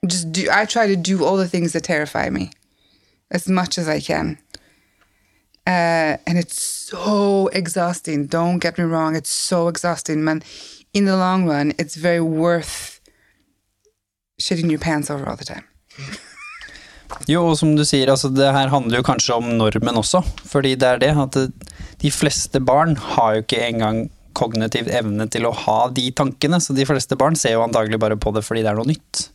[0.07, 2.51] just do I try to do all the things that terrify me
[3.29, 4.37] as much as I can.
[5.67, 8.25] Uh, and it's so exhausting.
[8.25, 10.23] Don't get me wrong, it's so exhausting.
[10.23, 10.41] Man,
[10.93, 12.90] in the long run, it's very worth
[14.41, 15.65] shitting your pants over all the time.
[17.29, 20.23] Jo, og som du sier, altså det her handler jo kanskje om normen også.
[20.47, 21.37] Fordi det er det at
[22.01, 24.05] de fleste barn har jo ikke engang
[24.37, 28.17] kognitiv evne til å ha de tankene, så de fleste barn ser jo antagelig bare
[28.19, 29.25] på det fordi det er noe nytt.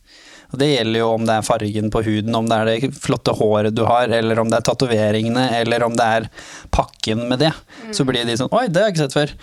[0.54, 3.34] Og Det gjelder jo om det er fargen på huden, om det er det flotte
[3.34, 6.28] håret du har, eller om det er tatoveringene, eller om det er
[6.74, 7.52] pakken med det.
[7.96, 9.34] Så blir de sånn Oi, det har jeg ikke sett før.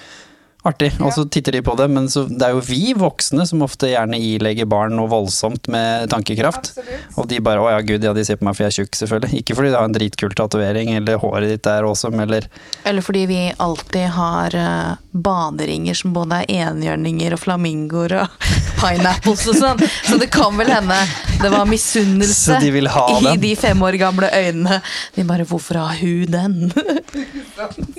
[0.64, 0.94] Artig.
[1.04, 3.90] Og så titter de på det, men så, det er jo vi voksne som ofte
[3.92, 6.72] gjerne ilegger barn noe voldsomt med tankekraft.
[7.20, 9.00] Og de bare 'Å ja, gud, ja, de ser på meg for jeg er tjukk',
[9.02, 9.42] selvfølgelig.
[9.42, 12.48] Ikke fordi du har en dritkul tatovering, eller håret ditt er awesome, eller
[12.86, 18.48] Eller fordi vi alltid har uh, baderinger som både er enhjørninger og flamingoer og
[18.80, 19.84] pineapples og sånn.
[20.08, 21.02] Så det kan vel hende
[21.44, 24.80] det var misunnelse de i de fem år gamle øynene.
[25.16, 26.72] De bare 'hvorfor har hun den?'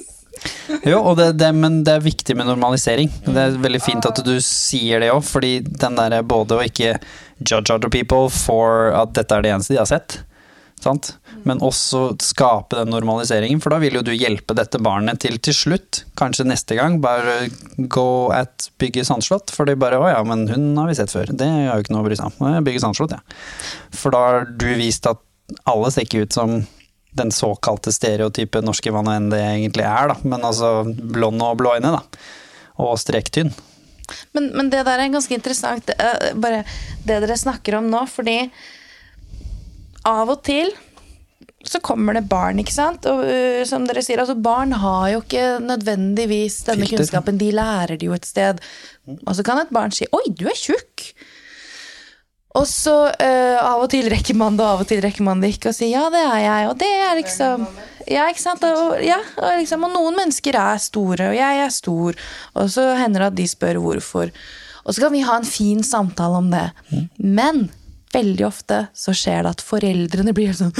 [0.84, 3.10] Jo, og det, det, men det er viktig med normalisering.
[3.26, 6.96] Det er veldig fint at du sier det òg, fordi den derre både å ikke
[7.40, 10.20] judge other people for at dette er det eneste de har sett,
[10.82, 11.14] sant?
[11.44, 15.56] men også skape den normaliseringen, for da vil jo du hjelpe dette barnet til til
[15.56, 20.46] slutt, kanskje neste gang, bare gå at bygge sandslott, for de bare 'Å ja, men
[20.48, 22.64] hun har vi sett før', det har jo ikke noe å bry seg om.
[22.64, 23.12] bygge sandslott.
[23.12, 23.20] Ja.
[23.92, 25.20] For da har du vist at
[25.68, 26.64] alle ser ikke ut som
[27.14, 30.18] den såkalte stereotype norske hva nå enn det egentlig er, da.
[30.22, 32.24] Men altså blond og blå øyne, da.
[32.84, 33.52] Og strektynn.
[34.36, 36.64] Men, men det der er ganske interessant, eh, bare
[37.06, 38.38] det dere snakker om nå, fordi
[40.04, 40.74] av og til
[41.64, 43.06] så kommer det barn, ikke sant?
[43.08, 46.98] Og uh, som dere sier, altså barn har jo ikke nødvendigvis denne Filter.
[47.00, 48.60] kunnskapen, de lærer det jo et sted.
[49.16, 51.14] Og så kan et barn si 'oi, du er tjukk'.
[52.54, 55.42] Og så uh, av og til rekker man det, og av og til rekker man
[55.42, 57.66] det ikke, og sier 'ja, det er jeg', og det er liksom
[58.04, 58.62] Ja, ikke sant?
[58.62, 62.12] Og, ja, og, liksom, og noen mennesker er store, og jeg er stor,
[62.52, 64.28] og så hender det at de spør hvorfor.
[64.84, 66.66] Og så kan vi ha en fin samtale om det.
[67.16, 67.70] Men
[68.12, 70.76] veldig ofte så skjer det at foreldrene blir helt sånn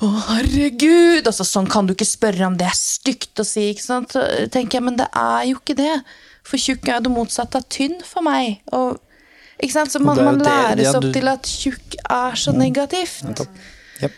[0.00, 1.26] å, herregud!
[1.28, 3.66] Altså, sånn kan du ikke spørre om det er stygt å si.
[3.74, 4.14] ikke sant?
[4.16, 6.00] Så tenker jeg, Men det er jo ikke det.
[6.46, 8.62] For tjukk er det motsatte av tynn for meg.
[8.72, 8.96] Og
[9.60, 9.92] Ikke sant?
[9.92, 13.44] Så Og man, man læres ja, opp til at tjukk er så negativt.
[14.00, 14.08] Ja.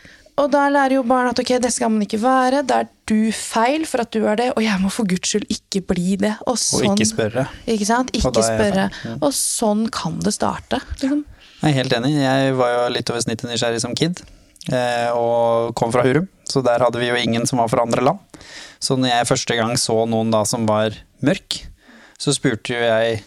[0.40, 3.28] Og da lærer jo barn at ok, det skal man ikke være, da er du
[3.36, 6.32] feil for at du er det, og jeg må for guds skyld ikke bli det.
[6.46, 7.44] Og, Og sånn, ikke spørre.
[7.68, 8.12] Ikke sant?
[8.16, 8.86] Ikke er spørre.
[9.04, 9.18] Mm.
[9.20, 10.80] Og sånn kan det starte.
[11.02, 11.24] Liksom.
[11.60, 12.14] Jeg er helt enig.
[12.16, 14.22] Jeg var jo litt over snittet nysgjerrig som kid,
[14.72, 16.30] eh, og kom fra Hurum.
[16.48, 18.40] Så der hadde vi jo ingen som var fra andre land.
[18.82, 21.60] Så når jeg første gang så noen da som var mørk,
[22.18, 23.20] så spurte jo jeg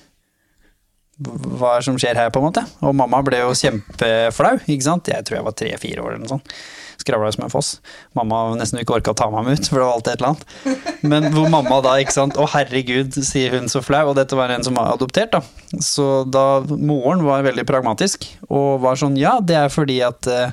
[1.16, 2.64] hva som skjer her, på en måte.
[2.84, 5.12] Og mamma ble jo kjempeflau, ikke sant.
[5.12, 6.56] Jeg tror jeg var tre-fire år eller noe sånt.
[7.00, 7.70] Skravla som en foss.
[8.18, 10.34] Mamma nesten ikke orka å ta meg med ut, for det var alltid et eller
[10.34, 11.00] annet.
[11.12, 14.52] Men hvor mamma da, ikke sant, å herregud, sier hun så flau, og dette var
[14.52, 15.80] en som var adoptert, da.
[15.84, 20.52] Så da moren var veldig pragmatisk, og var sånn, ja, det er fordi at uh,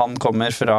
[0.00, 0.78] han kommer fra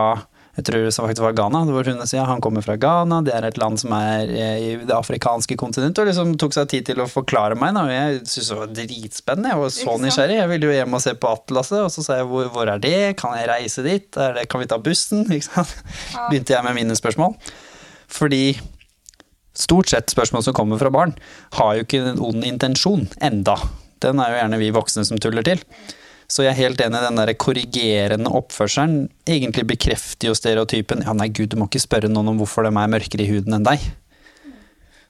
[0.55, 3.47] jeg tror det faktisk var Ghana, hvor hun sier han kommer fra Ghana, det er
[3.49, 7.01] et land som er eh, i det afrikanske kontinentet, og liksom tok seg tid til
[7.03, 10.51] å forklare meg, da, og jeg syntes det var dritspennende, jeg var så nysgjerrig, jeg
[10.53, 12.95] ville jo hjem og se på atlaset, og så sa jeg hvor, hvor er det,
[13.19, 15.75] kan jeg reise dit, det, kan vi ta bussen, ikke sant?
[16.29, 17.35] Begynte jeg med mine spørsmål.
[18.15, 18.55] Fordi
[19.59, 21.17] stort sett spørsmål som kommer fra barn,
[21.59, 23.59] har jo ikke en ond intensjon enda.
[24.03, 25.59] Den er jo gjerne vi voksne som tuller til.
[26.31, 29.09] Så jeg er helt enig i den der korrigerende oppførselen.
[29.29, 32.73] Egentlig bekrefter jo stereotypen ja nei gud, du må ikke spørre noen om hvorfor de
[32.73, 33.83] er mørkere i huden enn deg.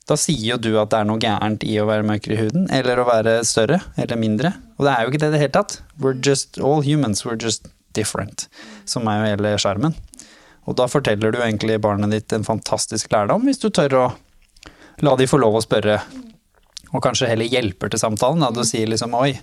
[0.06, 2.68] Da sier jo du at det er noe gærent i å være mørkere i huden,
[2.74, 4.52] eller å være større eller mindre.
[4.78, 5.80] Og det er jo ikke det i det hele tatt.
[5.98, 8.46] We're just all humans, we're just different.
[8.86, 9.96] Som er jo hele skjermen.
[10.70, 14.06] Og da forteller du egentlig barnet ditt en fantastisk lærdom, hvis du tør å
[15.06, 16.00] la de få lov å spørre
[16.94, 18.44] og kanskje heller hjelper til samtalen.
[18.44, 18.52] Da.
[18.56, 19.34] Du sier liksom oi,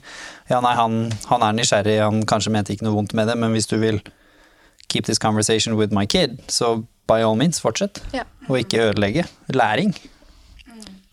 [0.50, 0.98] ja nei, han,
[1.30, 4.00] han er nysgjerrig, han kanskje mente ikke noe vondt med det, men hvis du vil
[4.92, 8.02] keep this conversation with my kid, så by all means, fortsett.
[8.14, 8.24] Ja.
[8.48, 9.24] Og ikke ødelegge.
[9.52, 9.94] Læring,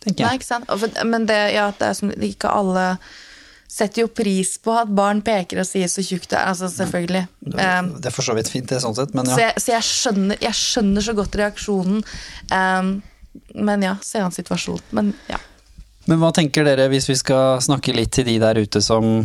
[0.04, 0.40] tenker Nei, jeg.
[0.40, 1.02] ikke sant?
[1.08, 2.86] Men det, ja, det er som ikke alle
[3.70, 6.50] setter jo pris på at barn peker og sier så tjukt det er.
[6.52, 7.26] Altså, selvfølgelig.
[7.54, 9.86] Um, Det er for så vidt fint, det sånn sett, men Så, jeg, så jeg,
[9.86, 12.02] skjønner, jeg skjønner så godt reaksjonen.
[12.50, 12.90] Um,
[13.56, 14.88] men ja, se an situasjonen.
[14.98, 15.38] Men ja.
[16.10, 19.22] Men hva tenker dere hvis vi skal snakke litt til de der ute som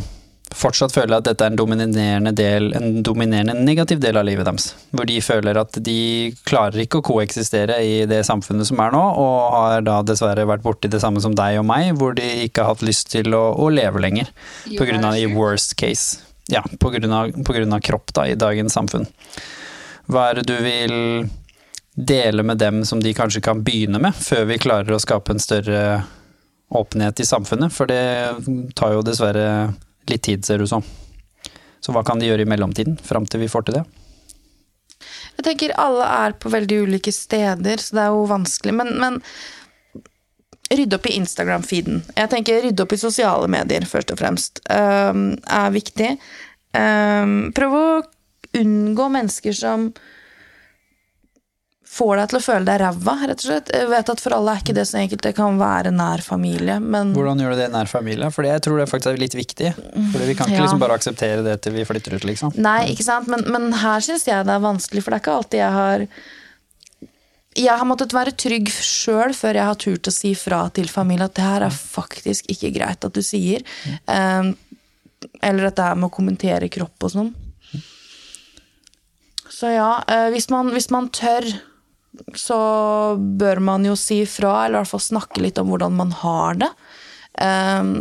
[0.54, 4.68] fortsatt føler at dette er en dominerende del, en dominerende negativ del av livet deres?
[4.92, 5.96] Hvor de føler at de
[6.46, 10.64] klarer ikke å koeksistere i det samfunnet som er nå, og har da dessverre vært
[10.66, 13.46] borti det samme som deg og meg, hvor de ikke har hatt lyst til å,
[13.56, 14.28] å leve lenger.
[14.76, 16.20] På grunn av i worst case.
[16.52, 19.08] Ja, på grunn av, på grunn av kropp da, i dagens samfunn.
[20.12, 20.98] Hva er det du vil
[21.94, 25.40] dele med dem som de kanskje kan begynne med, før vi klarer å skape en
[25.40, 25.80] større
[26.74, 27.74] åpenhet i samfunnet?
[27.74, 28.04] For det
[28.78, 29.72] tar jo dessverre
[30.10, 30.84] litt tid, ser ut som.
[31.84, 33.84] Så hva kan de gjøre i mellomtiden, fram til vi får til det?
[35.34, 38.74] Jeg tenker alle er på veldig ulike steder, så det er jo vanskelig.
[38.78, 39.20] Men, men
[40.72, 42.02] rydde opp i Instagram-feeden.
[42.16, 46.14] Jeg tenker rydde opp i sosiale medier, først og fremst, um, er viktig.
[46.74, 47.86] Um, prøv å
[48.54, 49.90] unngå mennesker som
[51.94, 53.70] får deg til å føle deg ræva, rett og slett.
[53.74, 55.22] Jeg vet at for alle er ikke det så enkelt.
[55.22, 58.30] Det kan være nær familie, men Hvordan gjør du det nær familie?
[58.34, 59.70] For jeg tror det faktisk er litt viktig.
[60.12, 60.64] For vi kan ikke Ja.
[60.66, 62.54] liksom bare akseptere det til vi flytter ut, liksom.
[62.58, 63.28] Nei, ikke sant?
[63.30, 66.06] Men, men her syns jeg det er vanskelig, for det er ikke alltid jeg har
[67.54, 71.28] Jeg har måttet være trygg sjøl før jeg har turt å si fra til familie
[71.28, 73.62] at det her er faktisk ikke greit at du sier.
[74.10, 74.56] Um,
[75.40, 77.30] eller dette her med å kommentere kropp og sånn.
[79.54, 81.46] Så ja, eh, hvis man, hvis man tør,
[82.34, 82.58] så
[83.18, 86.60] bør man jo si fra, eller i hvert fall snakke litt om hvordan man har
[86.62, 86.70] det.
[87.40, 87.94] Um,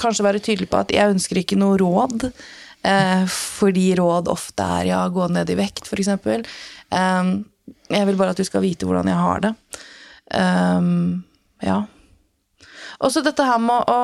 [0.00, 4.90] kanskje være tydelig på at jeg ønsker ikke noe råd, uh, fordi råd ofte er
[4.92, 6.12] ja, gå ned i vekt, f.eks.
[6.90, 7.36] Um,
[7.92, 9.52] jeg vil bare at du skal vite hvordan jeg har det.
[10.32, 11.24] Um,
[11.62, 11.82] ja.
[13.02, 14.00] Og så dette her med å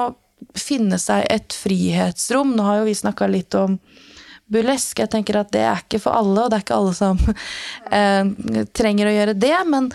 [0.58, 2.54] finne seg et frihetsrom.
[2.56, 3.78] Nå har jo vi snakka litt om
[4.52, 5.00] burlesk.
[5.02, 7.20] Jeg tenker at det er ikke for alle, og det er ikke alle som
[7.98, 9.56] eh, trenger å gjøre det.
[9.72, 9.90] Men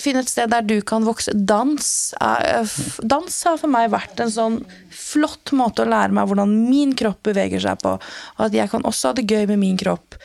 [0.00, 1.34] finn et sted der du kan vokse.
[1.34, 1.88] Dans,
[2.20, 4.60] er, dans har for meg vært en sånn
[4.94, 7.96] flott måte å lære meg hvordan min kropp beveger seg på.
[8.38, 10.18] Og at jeg kan også ha det gøy med min kropp.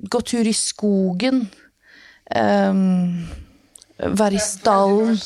[0.00, 1.44] Gå tur i skogen.
[2.30, 3.26] Um,
[4.00, 5.18] være i stallen.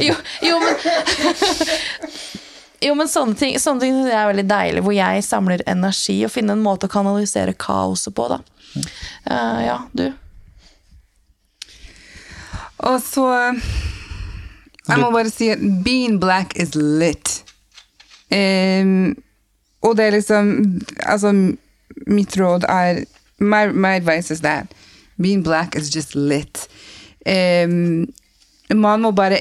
[0.00, 0.74] Jo, jo, men
[2.80, 6.54] Jo, men sånne ting, sånne ting er veldig deilig, hvor jeg samler energi og finner
[6.54, 8.38] en måte å kanalisere kaoset på, da.
[9.26, 10.06] Uh, ja, du?
[12.86, 13.24] Og så
[14.86, 17.40] Jeg må bare si at being black is lit.
[18.30, 19.16] Um,
[19.82, 20.50] og det er liksom
[21.00, 21.32] Altså,
[22.06, 23.02] mitt råd er
[23.40, 24.74] my, my advice is that
[25.20, 26.68] being black is just lit.
[27.26, 28.06] Um,
[28.74, 29.40] man må bare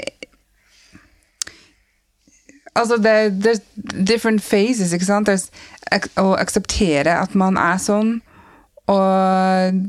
[2.77, 3.61] Altså, det, there's
[4.05, 5.27] different phases, ikke sant?
[5.27, 5.49] There's
[5.91, 8.19] ak å akseptere at man er sånn,
[8.91, 9.79] og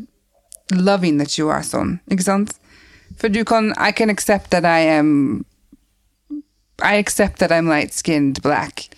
[0.73, 2.55] loving that you are sånn, ikke sant?
[3.19, 5.45] For du kan I can accept that I am
[6.83, 8.89] I accept that I'm light skinned black.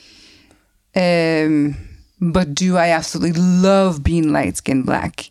[0.95, 1.77] Um,
[2.21, 5.31] but do I absolutely love being light skinned black?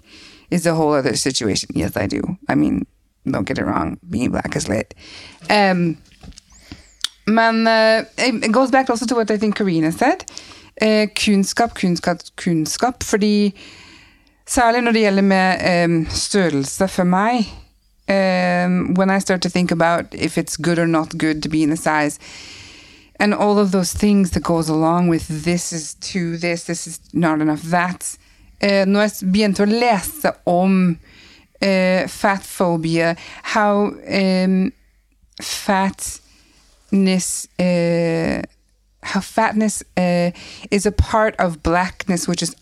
[0.49, 1.69] Is a whole other situation.
[1.75, 2.21] Yes, I do.
[2.47, 2.87] I mean,
[3.29, 3.99] don't get it wrong.
[4.09, 4.95] Being black is lit.
[5.47, 5.99] Um,
[7.29, 10.25] men uh, it goes back also to what I think Karina said.
[10.81, 13.03] Uh, kunnskap, kunnskap, kunnskap.
[13.03, 13.53] Fordi
[14.47, 17.45] særlig når det gjelder med um, størrelse for meg
[18.09, 21.63] um, When I start to think about if it's good or not good to be
[21.63, 22.19] in a size,
[23.19, 26.99] and all of those things that goes along with this is too this, this is
[27.13, 28.17] not enough that.
[28.61, 30.97] Uh, når jeg begynte å lese om
[31.61, 34.71] uh, fat phobia, how um,
[36.89, 38.41] fatness, uh,
[39.03, 40.31] how fatness uh,
[40.71, 42.55] is a part of blackness, which is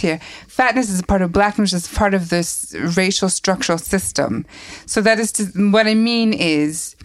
[0.00, 0.18] here.
[0.48, 4.44] Fatness is a part of blackness, is part of this racial structural system.
[4.86, 6.96] So that is to, what I mean is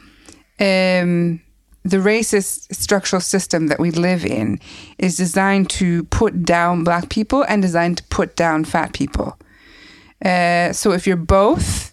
[0.59, 1.41] um,
[1.83, 4.59] the racist structural system that we live in
[4.97, 9.37] is designed to put down black people and designed to put down fat people.
[10.23, 11.92] Uh, so if you're both,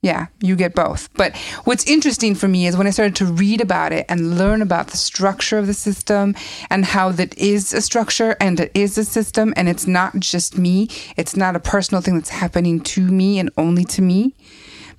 [0.00, 1.12] yeah, you get both.
[1.14, 4.62] But what's interesting for me is when I started to read about it and learn
[4.62, 6.36] about the structure of the system
[6.70, 10.56] and how that is a structure and it is a system and it's not just
[10.56, 14.36] me, it's not a personal thing that's happening to me and only to me,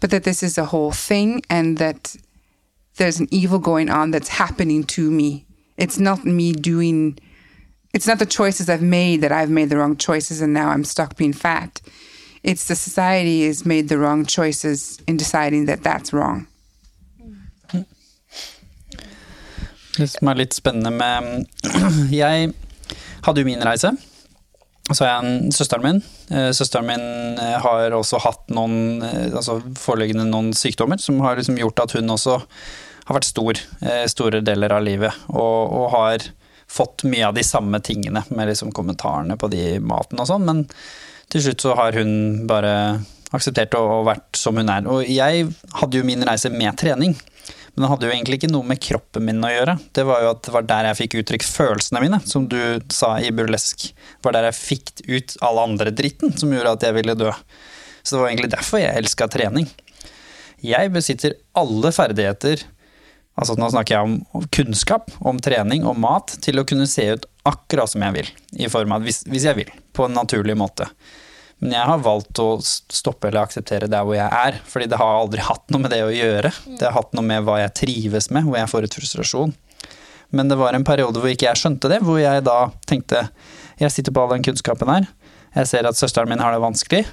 [0.02, 2.18] but that this is a whole thing and that
[2.98, 5.46] there's an evil going on that's happening to me.
[5.78, 7.18] It's not me doing,
[7.94, 10.84] it's not the choices I've made that I've made the wrong choices and now I'm
[10.84, 11.80] stuck being fat.
[12.44, 16.48] It's the society has made the wrong choices in deciding that that's wrong.
[20.00, 21.48] Det som er litt spennende med
[22.22, 22.54] Jeg
[23.26, 23.92] hadde jo min reise.
[24.90, 26.00] Så har jeg en søsteren min.
[26.34, 31.38] Eh, Søsteren min eh, har også hatt noen eh, altså foreliggende noen sykdommer som har
[31.38, 32.40] liksom gjort at hun også
[33.10, 33.58] har vært stor
[34.06, 35.22] store deler av livet.
[35.34, 36.28] Og, og har
[36.70, 40.46] fått mye av de samme tingene med liksom kommentarene på de maten og sånn.
[40.46, 40.62] Men
[41.30, 42.74] til slutt så har hun bare
[43.36, 44.88] akseptert og vært som hun er.
[44.90, 45.50] Og jeg
[45.80, 47.16] hadde jo min reise med trening.
[47.74, 49.78] Men det hadde jo egentlig ikke noe med kroppen min å gjøre.
[49.96, 52.58] Det var jo at det var der jeg fikk uttrykt følelsene mine, som du
[52.92, 53.92] sa i burlesk.
[53.94, 57.30] Det var der jeg fikk ut all andre dritten som gjorde at jeg ville dø.
[58.02, 59.70] Så det var egentlig derfor jeg elska trening.
[60.66, 62.66] Jeg besitter alle ferdigheter,
[63.40, 67.26] altså nå snakker jeg om kunnskap om trening og mat, til å kunne se ut
[67.48, 68.30] akkurat som jeg vil.
[68.66, 70.90] I form av hvis, hvis jeg vil, på en naturlig måte.
[71.60, 75.24] Men jeg har valgt å stoppe eller akseptere der hvor jeg er, fordi det har
[75.24, 76.54] aldri hatt noe med det å gjøre.
[76.70, 79.56] Det har hatt noe med hva jeg trives med, hvor jeg får ut frustrasjon.
[80.36, 83.26] Men det var en periode hvor ikke jeg skjønte det, hvor jeg da tenkte
[83.80, 85.08] jeg sitter på all den kunnskapen her,
[85.56, 87.06] jeg ser at søsteren min har det vanskelig.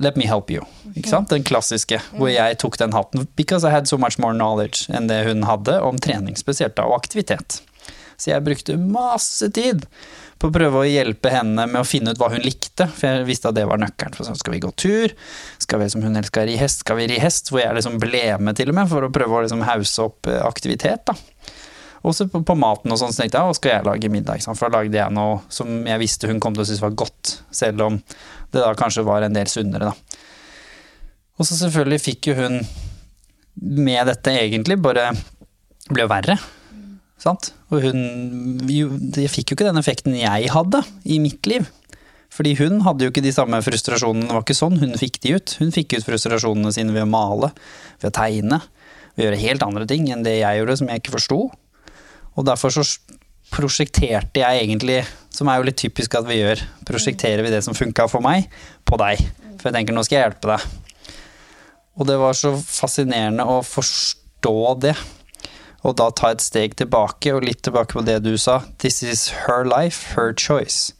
[0.00, 0.64] Let me help you.
[0.96, 1.28] Ikke sant?
[1.28, 3.26] Den klassiske, hvor jeg tok den hatten.
[3.36, 6.88] Because I had so much more knowledge enn det hun hadde om trening spesielt, da,
[6.88, 7.60] og aktivitet.
[8.20, 9.86] Så jeg brukte masse tid
[10.40, 13.26] på å prøve å hjelpe henne med å finne ut hva hun likte, for jeg
[13.28, 14.16] visste at det var nøkkelen.
[14.16, 15.12] For sånn, skal vi gå tur?
[15.60, 16.80] Skal vi som hun elsker ri hest?
[16.84, 17.52] Skal vi ri hest?
[17.52, 20.32] Hvor jeg liksom ble med til og med, for å prøve å liksom hause opp
[20.48, 21.04] aktivitet.
[21.12, 21.16] da.
[22.06, 24.44] Også på, på maten og sånn, så tenkte jeg hva skal jeg lage middag?
[24.48, 27.34] For da lagde jeg noe som jeg visste hun kom til å synes var godt,
[27.52, 27.98] selv om
[28.50, 30.20] det da kanskje var en del sunnere, da.
[31.40, 32.58] Og så selvfølgelig fikk jo hun
[33.60, 35.10] med dette egentlig bare
[35.90, 36.36] ble verre.
[37.20, 37.50] Sant?
[37.72, 38.00] Og hun
[38.64, 41.68] Jeg fikk jo ikke den effekten jeg hadde i mitt liv.
[42.30, 44.28] Fordi hun hadde jo ikke de samme frustrasjonene.
[44.28, 45.56] Det var ikke sånn hun fikk de ut.
[45.58, 47.50] Hun fikk ut frustrasjonene sine ved å male,
[48.00, 48.60] ved å tegne,
[49.16, 51.40] ved å gjøre helt andre ting enn det jeg gjorde, som jeg ikke forsto.
[52.40, 52.84] Og derfor så
[53.52, 55.02] prosjekterte jeg egentlig,
[55.34, 58.46] som er jo litt typisk at vi gjør, prosjekterer vi det som funka for meg,
[58.88, 59.20] på deg.
[59.60, 61.16] For jeg tenker nå skal jeg hjelpe deg.
[62.00, 64.54] Og det var så fascinerende å forstå
[64.86, 64.94] det.
[65.84, 68.62] Og da ta et steg tilbake, og litt tilbake på det du sa.
[68.80, 70.94] This is her life, her choice.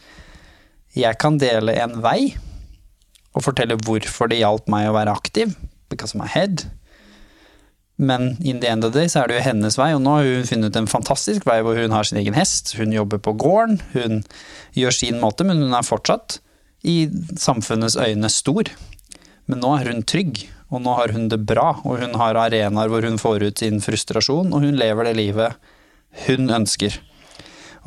[0.96, 2.34] Jeg kan dele en vei,
[3.32, 5.56] og fortelle hvorfor det hjalp meg å være aktiv.
[5.88, 6.66] Because my head.
[8.00, 10.14] Men in the end of the day så er det jo hennes vei, og nå
[10.16, 13.34] har hun funnet en fantastisk vei hvor hun har sin egen hest, hun jobber på
[13.36, 14.22] gården, hun
[14.78, 16.38] gjør sin måte, men hun er fortsatt
[16.88, 18.72] i samfunnets øyne stor.
[19.50, 22.88] Men nå er hun trygg, og nå har hun det bra, og hun har arenaer
[22.88, 25.70] hvor hun får ut sin frustrasjon, og hun lever det livet
[26.24, 26.96] hun ønsker.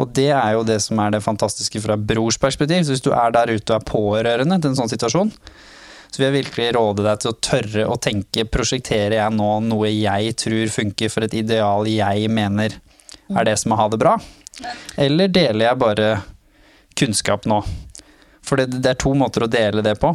[0.02, 2.86] Og det er jo det som er det fantastiske fra brors perspektiv.
[2.86, 5.30] Så hvis du er der ute og er pårørende til en sånn situasjon,
[6.14, 9.90] Så vil jeg virkelig råde deg til å tørre å tenke, prosjekterer jeg nå noe
[9.90, 12.76] jeg tror funker for et ideal jeg mener
[13.34, 14.14] er det som er ha det bra?
[15.02, 16.10] Eller deler jeg bare
[17.00, 17.64] kunnskap nå?
[18.44, 20.12] For det, det er to måter å dele det på.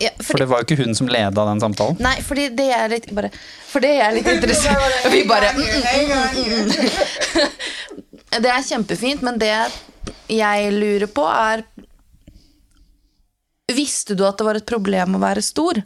[0.00, 1.98] Ja, For det var jo ikke hun som leda den samtalen.
[2.00, 5.00] Nei, fordi det er litt bare For det er litt interessant.
[5.12, 6.70] Vi bare mm, mm, mm.
[8.40, 9.52] Det er kjempefint, men det
[10.30, 11.66] jeg lurer på, er
[13.74, 15.80] Visste du at det var et problem å være stor?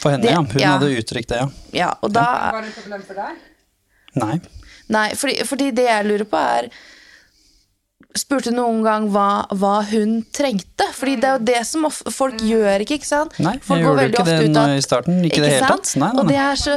[0.00, 0.40] For henne, Det- ja.
[0.42, 0.72] Hun ja.
[0.78, 1.48] hadde uttrykt det, ja.
[1.72, 3.36] Ja, og da Var det et problem for deg?
[4.14, 4.40] Nei.
[4.88, 6.68] Nei, fordi, fordi det jeg lurer på er
[8.14, 10.84] Spurte noen gang hva, hva hun trengte?
[10.92, 13.38] Fordi det er jo det som of- folk gjør ikke, ikke sant?
[13.40, 15.22] Nei, folk jeg gjorde ikke det ut at- i starten.
[15.24, 15.96] Ikke i det hele tatt.
[15.96, 16.74] Nei, nei, Og det er så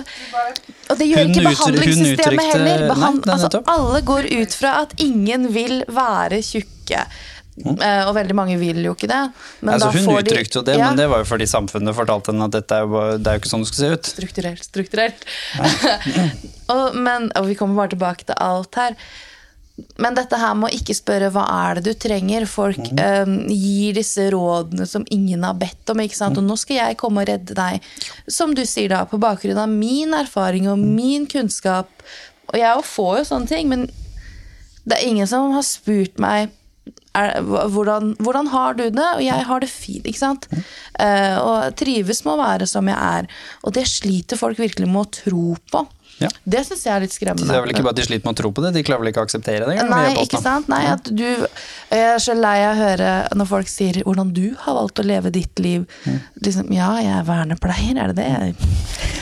[0.89, 2.88] Og det gjør Hun ikke behandlingssystemet uttrykte- heller.
[2.93, 7.06] Behand, nei, altså, alle går ut fra at ingen vil være tjukke.
[7.56, 9.22] Eh, og veldig mange vil jo ikke det.
[9.64, 10.89] Men altså, hun uttrykte jo det, Ja.
[10.89, 13.43] men det var jo fordi samfunnet fortalte henne at dette er jo, det er jo
[13.43, 14.10] ikke sånn det skal se ut.
[14.16, 15.24] strukturelt, strukturelt.
[16.76, 18.97] og, men, og vi kommer bare tilbake til alt her.
[19.99, 22.45] Men dette her med å ikke spørre hva er det du trenger.
[22.47, 25.99] Folk eh, gir disse rådene som ingen har bedt om.
[26.03, 26.38] ikke sant?
[26.39, 27.84] Og nå skal jeg komme og redde deg.
[28.28, 31.91] Som du sier da, på bakgrunn av min erfaring og min kunnskap.
[32.51, 33.88] Og jeg får jo sånne ting, men
[34.86, 36.51] det er ingen som har spurt meg
[37.16, 37.41] er,
[37.74, 39.09] hvordan, hvordan har du det?
[39.18, 40.47] Og jeg har det fint, ikke sant?
[40.99, 43.30] Eh, og trives med å være som jeg er.
[43.63, 45.86] Og det sliter folk virkelig med å tro på.
[46.24, 46.30] Ja.
[46.47, 47.47] Det syns jeg er litt skremmende.
[47.49, 49.03] Det er vel ikke bare at de sliter med å tro på det, de klarer
[49.03, 49.76] vel ikke å akseptere det?
[49.89, 50.70] Nei, ikke sant?
[50.72, 54.45] Nei, at du Jeg er så lei av å høre når folk sier hvordan du
[54.63, 55.84] har valgt å leve ditt liv.
[56.05, 56.22] Mm.
[56.47, 58.55] Liksom, ja, jeg er vernepleier, er det det?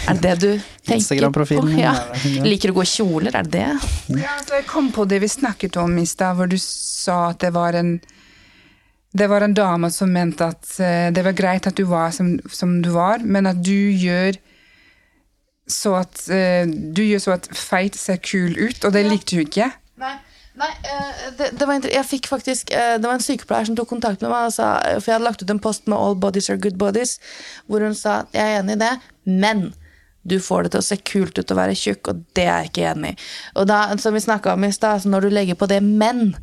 [0.04, 1.00] Er det det du tenker på?
[1.00, 1.96] Instagram-profilen Ja.
[2.14, 2.46] er.
[2.46, 3.68] Liker å gå i kjoler, er det det?
[4.22, 7.40] Ja, altså, jeg kom på det vi snakket om i stad, hvor du sa at
[7.42, 7.96] det var en
[9.14, 12.40] det var en dame som mente at eh, det var greit at du var som,
[12.50, 14.40] som du var, men at du gjør
[15.74, 19.48] så at uh, Du gjør så at feit ser kul ut, og det likte hun
[19.48, 19.70] ikke.
[20.02, 20.16] Nei,
[20.60, 23.92] nei eh, det, det var jeg fikk faktisk eh, Det var en sykepleier som tok
[23.92, 26.62] kontakt med meg, sa, for jeg hadde lagt ut en post med 'All bodies are
[26.62, 27.20] good bodies',
[27.68, 28.94] hvor hun sa jeg er enig i det,
[29.30, 29.72] men
[30.24, 32.70] du får det til å se kult ut å være tjukk, og det er jeg
[32.72, 33.18] ikke enig i.
[33.60, 36.36] Og da, som vi om i sted, når du legger på det 'men',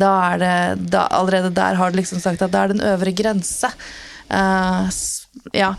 [0.00, 3.12] da er det da, Allerede der har du liksom sagt at det er den øvre
[3.12, 3.70] grense.
[4.30, 4.86] Uh,
[5.56, 5.74] ja.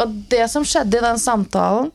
[0.00, 1.92] Og det som skjedde i den samtalen,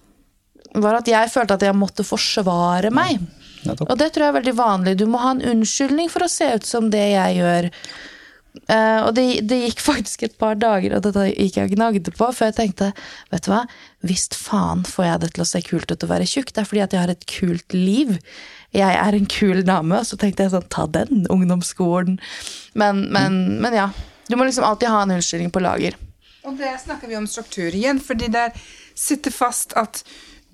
[0.73, 3.19] var at jeg følte at jeg måtte forsvare meg.
[3.65, 4.95] Ja, Og det tror jeg er veldig vanlig.
[4.97, 7.69] Du må ha en unnskyldning for å se ut som det jeg gjør.
[8.67, 12.11] Uh, og det, det gikk faktisk et par dager, og dette gikk jeg og gnagde
[12.11, 12.89] på, før jeg tenkte
[13.31, 13.61] vet du hva,
[14.03, 16.51] visst faen får jeg det til å se kult ut å være tjukk.
[16.51, 18.17] Det er fordi at jeg har et kult liv.
[18.75, 19.99] Jeg er en kul dame.
[19.99, 22.19] Og så tenkte jeg sånn, ta den, ungdomsskolen.
[22.79, 23.91] Men, men, men ja.
[24.27, 25.97] Du må liksom alltid ha en unnskyldning på lager.
[26.47, 28.55] Og der snakker vi om struktur igjen, fordi der
[28.97, 30.01] sitter fast at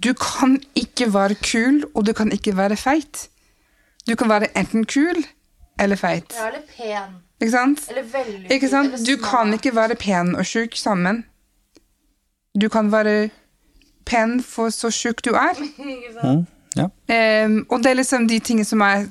[0.04, 3.30] du kan ikke være kul, og du kan ikke være feit.
[4.08, 5.24] Du kan være enten kul
[5.80, 6.34] eller feit.
[6.34, 7.18] Eller pen.
[7.42, 7.90] Ikke sant?
[7.90, 8.96] Eller veldig Ikke sant?
[9.08, 11.26] Du kan ikke være pen og sjuk sammen.
[12.62, 13.30] Du kan være
[14.06, 15.58] pen for så sjuk du er.
[16.78, 16.92] Ja.
[17.46, 19.08] um, og det er liksom de tingene som er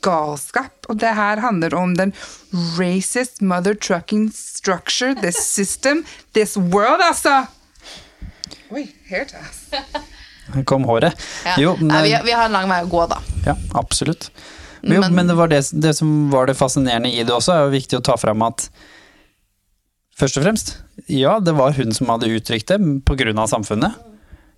[0.00, 0.86] galskap.
[0.88, 2.14] Og det her handler om den
[2.78, 7.44] racist mother trucking structure, this system, this world, altså!
[8.70, 8.86] Oi.
[9.04, 9.24] Her
[10.70, 11.16] kom håret.
[11.46, 11.56] Ja.
[11.60, 13.20] Jo, men, Nei, vi, vi har en lang vei å gå, da.
[13.46, 14.30] ja, absolutt.
[14.82, 17.54] Men, jo, Men- men det, var det, det som var det fascinerende i det også,
[17.54, 18.68] er jo viktig å ta fram at
[20.22, 20.74] Først og fremst,
[21.08, 22.76] ja, det var hun som hadde uttrykt det
[23.08, 23.32] pga.
[23.48, 23.94] samfunnet.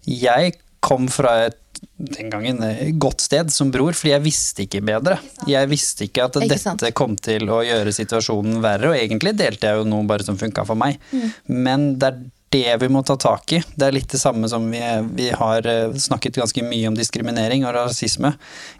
[0.04, 1.60] Jeg kom fra et
[1.98, 2.58] den gangen
[2.98, 5.18] godt sted som bror, fordi jeg visste ikke bedre.
[5.50, 9.80] Jeg visste ikke at dette kom til å gjøre situasjonen verre, og egentlig delte jeg
[9.80, 10.98] jo noe bare som funka for meg.
[11.12, 11.30] Mm.
[11.64, 12.20] Men det er
[12.54, 13.60] det vi må ta tak i.
[13.74, 14.82] Det er litt det samme som vi,
[15.18, 18.34] vi har eh, snakket ganske mye om diskriminering og rasisme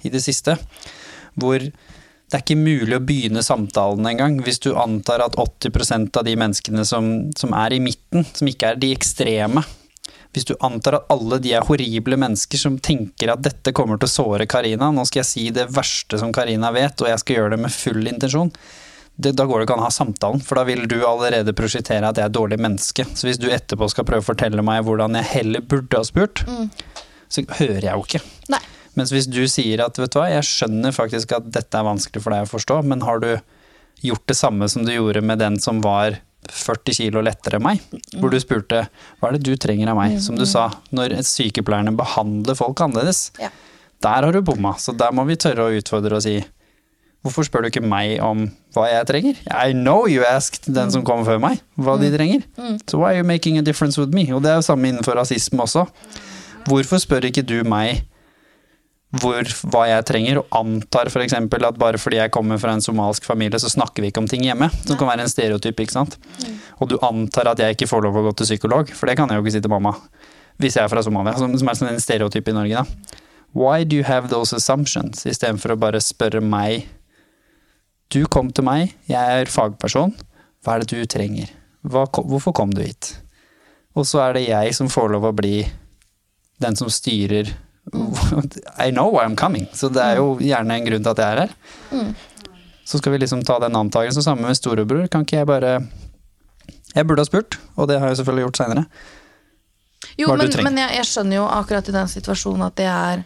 [0.07, 0.57] i det siste.
[1.35, 6.27] Hvor det er ikke mulig å begynne samtalen engang hvis du antar at 80% av
[6.27, 9.63] de menneskene som, som er i midten, som ikke er de ekstreme,
[10.35, 14.09] hvis du antar at alle de er horrible mennesker som tenker at dette kommer til
[14.09, 17.39] å såre Karina, nå skal jeg si det verste som Karina vet, og jeg skal
[17.39, 18.51] gjøre det med full intensjon,
[19.17, 22.09] det, da går det ikke an å ha samtalen, for da vil du allerede prosjektere
[22.09, 23.07] at jeg er et dårlig menneske.
[23.15, 26.43] Så hvis du etterpå skal prøve å fortelle meg hvordan jeg heller burde ha spurt,
[27.31, 28.23] så hører jeg jo ikke.
[28.55, 28.63] Nei.
[28.99, 32.23] Mens hvis du sier at vet du hva, jeg skjønner faktisk at dette er vanskelig
[32.23, 33.33] for deg å forstå, men har du
[34.05, 36.19] gjort det samme som du gjorde med den som var
[36.51, 37.85] 40 kilo lettere enn meg,
[38.21, 38.85] hvor du spurte
[39.19, 43.31] hva er det du trenger av meg, som du sa, når sykepleierne behandler folk annerledes.
[43.41, 43.51] Ja.
[44.05, 46.37] Der har du bomma, så der må vi tørre å utfordre og si
[47.25, 48.45] Hvorfor spør du ikke meg om
[48.77, 49.39] hva jeg trenger?
[49.49, 52.45] I know you asked den som kom før meg, hva de trenger.
[52.85, 54.27] So why are you making a difference with me?
[54.37, 55.87] Og det er jo samme innenfor rasisme også.
[56.69, 58.05] Hvorfor spør ikke du meg
[59.23, 61.37] hvor, hva jeg trenger, og antar f.eks.
[61.39, 64.43] at bare fordi jeg kommer fra en somalsk familie, så snakker vi ikke om ting
[64.47, 64.69] hjemme.
[64.83, 66.17] Som kan være en stereotyp, ikke sant.
[66.83, 69.31] Og du antar at jeg ikke får lov å gå til psykolog, for det kan
[69.31, 69.95] jeg jo ikke si til mamma.
[70.61, 73.23] Hvis jeg er fra Somalia, som, som er en stereotyp i Norge, da.
[73.55, 76.89] Why do you have those assumptions, istedenfor å bare spørre meg
[78.13, 80.15] Du kom til meg, jeg er fagperson,
[80.65, 81.51] hva er det du trenger?
[81.85, 83.15] Hva, hvorfor kom du hit?
[83.95, 85.63] Og så er det jeg som får lov å bli
[86.63, 87.51] den som styrer
[88.81, 91.35] I know why I'm coming, så det er jo gjerne en grunn til at jeg
[91.35, 92.15] er her.
[92.89, 95.07] Så skal vi liksom ta den antakelsen sammen med storebror.
[95.13, 95.75] Kan ikke jeg bare
[96.95, 98.85] Jeg burde ha spurt, og det har jeg selvfølgelig gjort seinere.
[100.21, 103.25] Jo, men, men jeg, jeg skjønner jo akkurat i den situasjonen at det er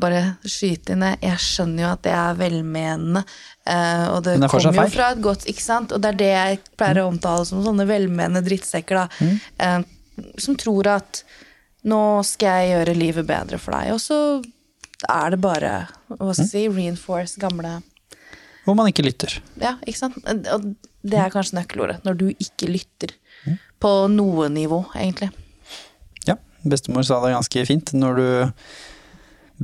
[0.00, 1.04] bare skyte inn.
[1.22, 3.22] Jeg skjønner jo at det er velmenende,
[3.70, 5.92] eh, og det det er kommer jo fra et godt Ikke sant?
[5.94, 9.06] Og det er det jeg pleier å omtale som sånne velmenende drittsekker, da.
[9.20, 9.40] Mm.
[9.60, 11.24] Uh, som tror at
[11.84, 14.18] nå skal jeg gjøre livet bedre for deg, og så
[15.10, 15.72] er det bare
[16.08, 17.80] hva skal jeg si, reinforce gamle
[18.64, 19.34] Hvor man ikke lytter.
[19.60, 20.16] Ja, ikke sant?
[20.24, 20.70] Og
[21.04, 21.98] det er kanskje nøkkelordet.
[22.06, 23.12] Når du ikke lytter.
[23.82, 25.28] På noe nivå, egentlig.
[26.24, 27.92] Ja, bestemor sa det ganske fint.
[27.92, 28.26] Når du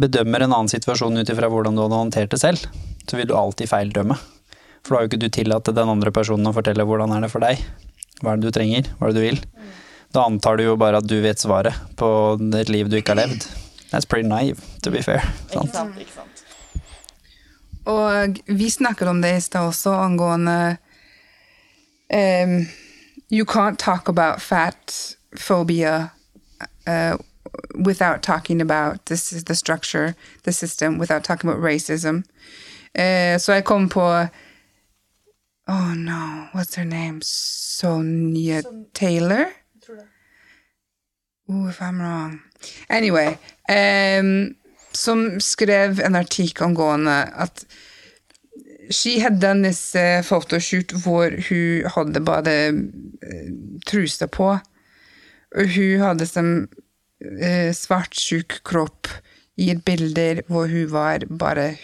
[0.01, 2.67] bedømmer en annen situasjon ut ifra hvordan du hadde håndtert det selv,
[3.07, 4.17] så vil du alltid feildømme.
[4.85, 7.33] For da har jo ikke du tillatt den andre personen å fortelle hvordan er det
[7.33, 7.61] for deg.
[8.21, 9.43] Hva er det du trenger, hva er det du vil.
[10.11, 12.11] Da antar du jo bare at du vet svaret på
[12.59, 13.47] et liv du ikke har levd.
[13.91, 15.25] That's pretty naive, to be fair.
[15.53, 15.77] Sant?
[17.91, 20.77] Og vi snakker om det i stad også, angående
[22.13, 22.67] um,
[23.31, 26.11] You can't talk about fat phobia
[26.87, 27.17] uh,
[27.75, 32.25] without talking about this is the structure, the system, without talking about racism.
[32.95, 34.07] Eh, så jeg kom på
[35.71, 37.21] Oh no, what's her name?
[37.23, 38.63] Sonia
[38.95, 39.47] Taylor?
[41.49, 42.41] Oh, if I'm wrong.
[42.89, 43.39] Anyway,
[43.69, 44.55] um,
[44.93, 47.65] som skrev en artikkel angående at
[48.91, 53.51] She had done this uh, photoshoot hvor hun hadde bare uh,
[53.87, 54.57] trusa på.
[55.57, 56.69] Og hun hadde som
[57.23, 59.07] uh, svartsjuk kropp
[59.57, 61.77] i et bilde hvor hun var bare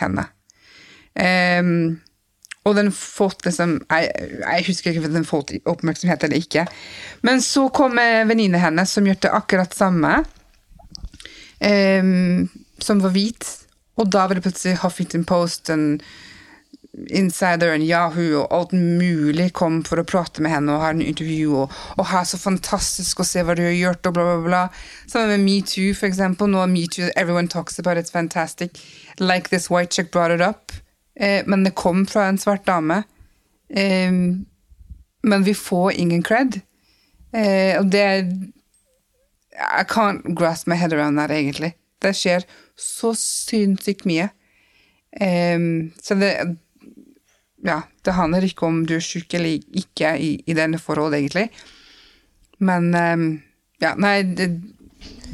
[0.00, 0.26] henne.
[1.20, 2.00] Um,
[2.64, 4.08] og den fått liksom jeg,
[4.40, 6.66] jeg husker ikke om den fått oppmerksomhet eller ikke.
[7.26, 7.96] Men så kom
[8.28, 10.22] venninna hennes som gjorde akkurat samme.
[11.60, 12.48] um,
[12.78, 13.46] som var hvit.
[14.00, 16.00] Og da var det plutselig Huffington Post og
[17.14, 21.02] Insider og Yahoo og alt mulig kom for å prate med henne og ha en
[21.04, 21.52] intervju.
[21.62, 24.62] Og, og her så fantastisk å se hva du har gjort, og bla, bla, bla.
[25.10, 26.50] Sammen med metoo, for eksempel.
[26.50, 28.80] Nå er metoo, everyone talks about it's fantastic.
[29.18, 30.72] Like this white chick brought it up.
[31.20, 33.02] Eh, men det kom fra en svart dame.
[33.68, 34.12] Eh,
[35.22, 36.60] men vi får ingen cred.
[37.32, 38.06] Eh, og det
[39.60, 41.74] I can't grasp my head around that, egentlig.
[42.00, 42.46] Det skjer
[42.80, 44.30] så sinnssykt mye.
[45.10, 46.56] Så det
[47.66, 51.50] Ja, det handler ikke om du er syk eller ikke i, i denne forhold, egentlig.
[52.58, 52.94] Men
[53.82, 54.48] Ja, nei, det,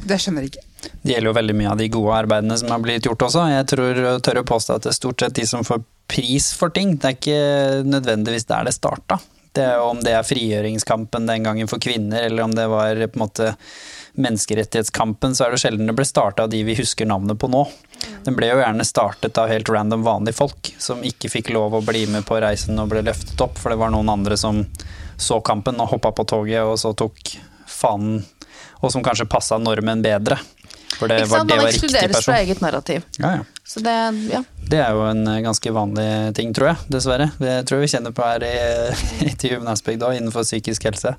[0.08, 0.65] det skjønner jeg ikke.
[1.02, 3.46] Det gjelder jo veldig mye av de gode arbeidene som har blitt gjort også.
[3.52, 6.74] Jeg tror, tør å påstå at det er stort sett de som får pris for
[6.74, 6.96] ting.
[6.96, 9.20] Det er ikke nødvendigvis der det starta.
[9.56, 13.22] Det om det er frigjøringskampen den gangen for kvinner, eller om det var på en
[13.22, 13.54] måte
[14.16, 17.62] menneskerettighetskampen, så er det sjelden det ble starta av de vi husker navnet på nå.
[18.24, 21.84] Den ble jo gjerne startet av helt random vanlige folk, som ikke fikk lov å
[21.84, 24.64] bli med på reisen og ble løftet opp, for det var noen andre som
[25.16, 27.36] så kampen og hoppa på toget, og så tok
[27.68, 28.22] fanen,
[28.80, 30.38] og som kanskje passa normen bedre.
[30.96, 33.06] For det var, det Man var riktig ekskluderes fra eget narrativ.
[33.18, 33.62] Ja, ja.
[33.66, 33.96] Så det,
[34.32, 34.42] ja.
[34.70, 36.86] Det er jo en eh, ganske vanlig ting, tror jeg.
[36.94, 37.28] Dessverre.
[37.38, 38.54] Det tror jeg vi kjenner på her i,
[39.32, 41.16] i òg, innenfor psykisk helse.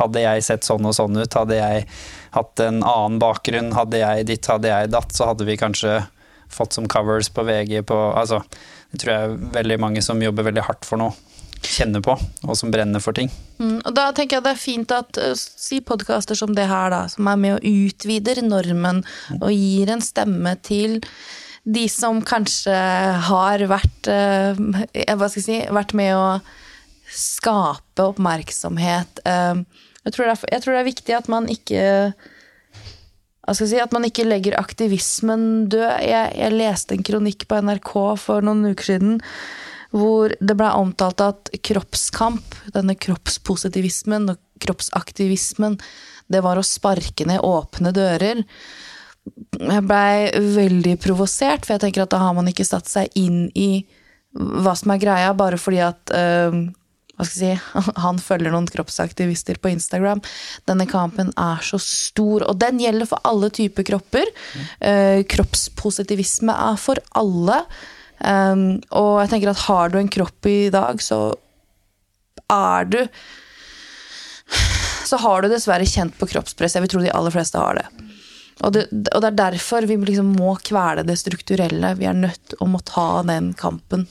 [0.00, 1.86] Hadde jeg sett sånn og sånn ut, hadde jeg
[2.32, 6.00] hatt en annen bakgrunn, hadde jeg ditt, hadde jeg datt, så hadde vi kanskje
[6.52, 8.42] fått som covers på VG på Altså,
[8.92, 11.16] det tror jeg er veldig mange som jobber veldig hardt for noe,
[11.62, 13.30] kjenner på, og som brenner for ting.
[13.58, 17.04] Mm, og da tenker jeg det er fint at si podkaster som det her, da,
[17.12, 19.02] som er med og utvider normen
[19.38, 21.00] og gir en stemme til
[21.62, 22.74] de som kanskje
[23.28, 26.24] har vært Hva skal jeg si Vært med å
[27.12, 29.20] skape oppmerksomhet.
[29.22, 31.84] Jeg, tror det er, jeg tror det er viktig at man ikke
[33.42, 35.88] hva skal jeg si, At man ikke legger aktivismen død.
[36.06, 37.92] Jeg, jeg leste en kronikk på NRK
[38.22, 39.16] for noen uker siden
[39.92, 45.76] hvor det ble omtalt at kroppskamp, denne kroppspositivismen og kroppsaktivismen,
[46.32, 48.44] det var å sparke ned åpne dører.
[49.60, 53.44] Jeg blei veldig provosert, for jeg tenker at da har man ikke satt seg inn
[53.54, 53.84] i
[54.32, 56.62] hva som er greia, bare fordi at eh,
[57.12, 60.22] hva skal jeg si, han følger noen kroppsaktivister på Instagram.
[60.68, 64.32] Denne kampen er så stor, og den gjelder for alle typer kropper.
[64.80, 67.62] Eh, kroppspositivisme er for alle.
[68.22, 71.32] Um, og jeg tenker at har du en kropp i dag, så
[72.52, 73.00] er du
[75.02, 76.76] Så har du dessverre kjent på kroppspress.
[76.76, 77.86] Jeg vil tro de aller fleste har det.
[78.62, 81.94] Og det, og det er derfor vi liksom må kvele det strukturelle.
[81.98, 84.06] Vi er nødt om å ta den kampen.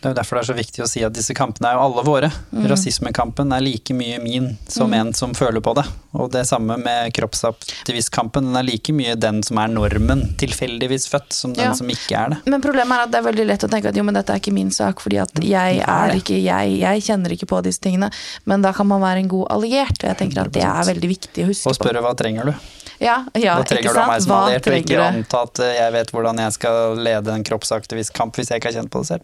[0.00, 1.82] Det er jo derfor det er så viktig å si at disse kampene er jo
[1.84, 2.30] alle våre.
[2.70, 5.84] Rasismekampen er like mye min som en som føler på det.
[6.16, 8.46] Og det samme med kroppsaktivistkampen.
[8.48, 11.74] Den er like mye den som er normen, tilfeldigvis født, som den Ja.
[11.74, 12.38] som ikke er det.
[12.46, 14.40] Men problemet er at det er veldig lett å tenke at jo, men dette er
[14.40, 18.10] ikke min sak, fordi at jeg er ikke jeg, jeg kjenner ikke på disse tingene.
[18.46, 21.08] Men da kan man være en god alliert, og jeg tenker at det er veldig
[21.12, 21.70] viktig å huske på.
[21.70, 22.54] Og spørre hva trenger du?
[23.00, 26.10] Ja, ja, Hva trenger du meg som alliert, og ikke anta at eh, jeg vet
[26.12, 29.22] hvordan jeg skal lede en kroppsaktivistkamp hvis jeg ikke har kjent på det selv.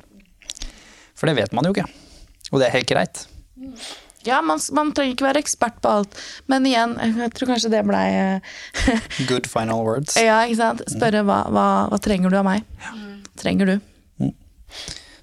[1.17, 1.87] For det vet man jo ikke.
[2.53, 3.25] Og det er helt greit.
[4.27, 6.17] Ja, man, man trenger ikke være ekspert på alt.
[6.51, 10.17] Men igjen, jeg tror kanskje det blei eh, Good final words.
[10.29, 10.83] Ja, ikke sant.
[10.91, 12.67] Spørre hva, hva, hva trenger du av meg?
[13.39, 13.77] Trenger du?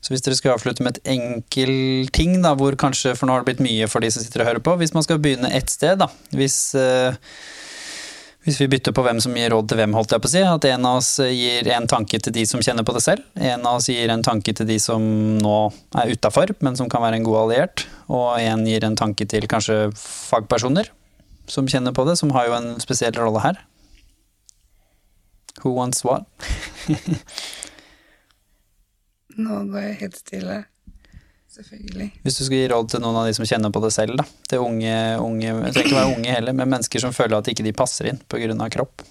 [0.03, 3.43] Så hvis dere skulle avslutte med et enkel ting, da, hvor kanskje, for nå har
[3.43, 5.71] det blitt mye for de som sitter og hører på, hvis man skal begynne ett
[5.71, 7.15] sted, da, hvis, eh,
[8.43, 10.41] hvis vi bytter på hvem som gir råd til hvem, holdt jeg på å si,
[10.43, 13.63] at en av oss gir en tanke til de som kjenner på det selv, en
[13.69, 15.03] av oss gir en tanke til de som
[15.39, 15.59] nå
[16.01, 19.47] er utafor, men som kan være en god alliert, og en gir en tanke til
[19.47, 20.91] kanskje fagpersoner
[21.47, 23.63] som kjenner på det, som har jo en spesiell rolle her.
[25.63, 26.27] Who wants what?
[29.39, 30.57] Nå går jeg helt stille.
[31.53, 32.07] Selvfølgelig.
[32.23, 34.23] Hvis du skulle gi råd til noen av de som kjenner på det selv, da.
[34.49, 37.75] Til unge, unge trenger ikke være unge heller, men mennesker som føler at ikke de
[37.77, 38.69] passer inn pga.
[38.73, 39.03] kropp.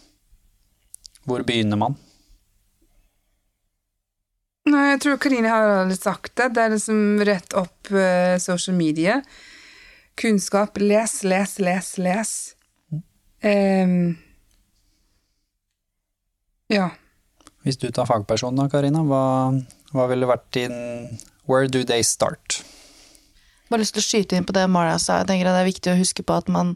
[1.28, 1.94] Hvor begynner man?
[4.72, 6.50] Nei, jeg tror Karine har sagt det.
[6.56, 9.20] Det er liksom rett opp uh, social media.
[10.18, 10.78] Kunnskap.
[10.82, 12.34] Les, les, les, les.
[13.42, 14.16] Ehm,
[16.70, 16.90] ja.
[17.62, 19.24] Hvis du tar fagperson da, Karina, hva,
[19.94, 20.74] hva ville vært din
[21.46, 22.62] Where do they start?
[23.70, 25.18] Bare lyst til å skyte inn på det Mara sa.
[25.22, 26.74] Jeg tenker at Det er viktig å huske på at man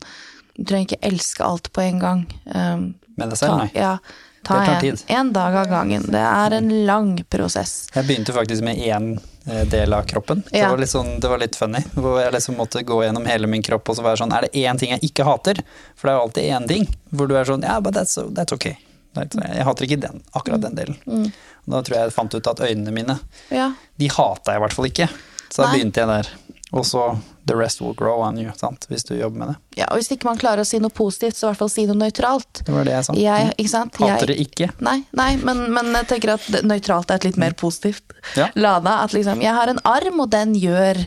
[0.56, 2.22] trenger ikke elske alt på en gang.
[2.48, 2.86] Um,
[3.16, 3.70] Med deg selv, nei.
[3.76, 3.98] ja,
[4.46, 5.02] ta Det tar en, tid.
[5.18, 6.02] en dag av gangen.
[6.12, 7.86] Det er en lang prosess.
[7.94, 9.10] Jeg begynte faktisk med én
[9.46, 10.42] eh, del av kroppen.
[10.48, 10.70] Det, Ja.
[10.72, 11.82] var litt sånn, det var litt funny.
[11.94, 14.52] Hvor jeg liksom måtte gå gjennom hele min kropp og så være sånn Er det
[14.64, 15.60] én ting jeg ikke hater?
[15.94, 18.52] For det er jo alltid én ting hvor du er sånn Ja, but that's, that's
[18.56, 18.76] okay.
[19.16, 20.96] Jeg hater ikke den, akkurat den delen.
[21.06, 21.30] Mm.
[21.66, 23.18] Da tror jeg jeg fant ut at øynene mine
[23.50, 25.08] Ja, De hata jeg i hvert fall ikke.
[25.50, 25.78] Så da Nei.
[25.78, 26.28] begynte jeg der.
[26.74, 27.02] Og så
[27.46, 28.88] the rest will grow on you, sant?
[28.90, 29.56] hvis du jobber med det.
[29.78, 31.84] ja, og Hvis ikke man klarer å si noe positivt, så i hvert fall si
[31.86, 32.62] noe nøytralt.
[32.66, 33.14] Det var det jeg sa.
[33.22, 33.98] Jeg, ikke sant?
[34.02, 34.68] Hater det ikke.
[34.82, 38.48] nei, nei men, men jeg tenker at nøytralt er et litt mer positivt Ja.
[38.58, 38.98] lada.
[39.06, 40.98] At liksom, jeg har en arm, og den gjør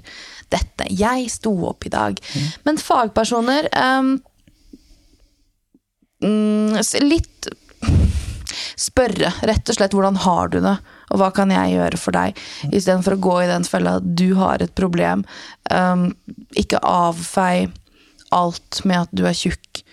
[0.50, 0.88] dette.
[0.90, 2.18] Jeg sto opp i dag.
[2.34, 2.48] Mm.
[2.66, 4.16] Men fagpersoner um,
[6.24, 7.52] mm, Litt
[8.80, 10.76] spørre, rett og slett, hvordan har du det,
[11.10, 12.40] og hva kan jeg gjøre for deg?
[12.70, 15.26] Istedenfor å gå i den fella at du har et problem.
[15.72, 16.10] Um,
[16.58, 17.70] ikke avfei
[18.36, 19.84] alt med at du er tjukk.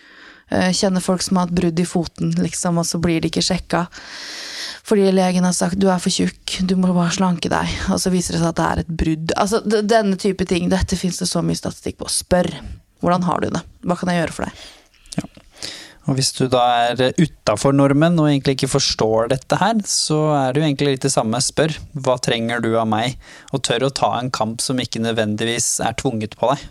[0.52, 3.44] Uh, kjenner folk som har hatt brudd i foten, liksom, og så blir de ikke
[3.44, 3.86] sjekka.
[4.86, 7.72] Fordi legen har sagt du er for tjukk, du må bare slanke deg.
[7.90, 9.34] Og så viser det seg at det er et brudd.
[9.34, 10.70] Altså, Denne type ting.
[10.70, 12.10] Dette fins det så mye statistikk på.
[12.12, 12.52] Spør.
[13.02, 13.64] Hvordan har du det?
[13.82, 15.42] Hva kan jeg gjøre for deg?
[16.06, 20.54] Og hvis du da er utafor normen og egentlig ikke forstår dette her, så er
[20.54, 21.40] det jo egentlig litt det samme.
[21.42, 23.18] Spør hva trenger du av meg,
[23.50, 26.64] og tør å ta en kamp som ikke nødvendigvis er tvunget på deg.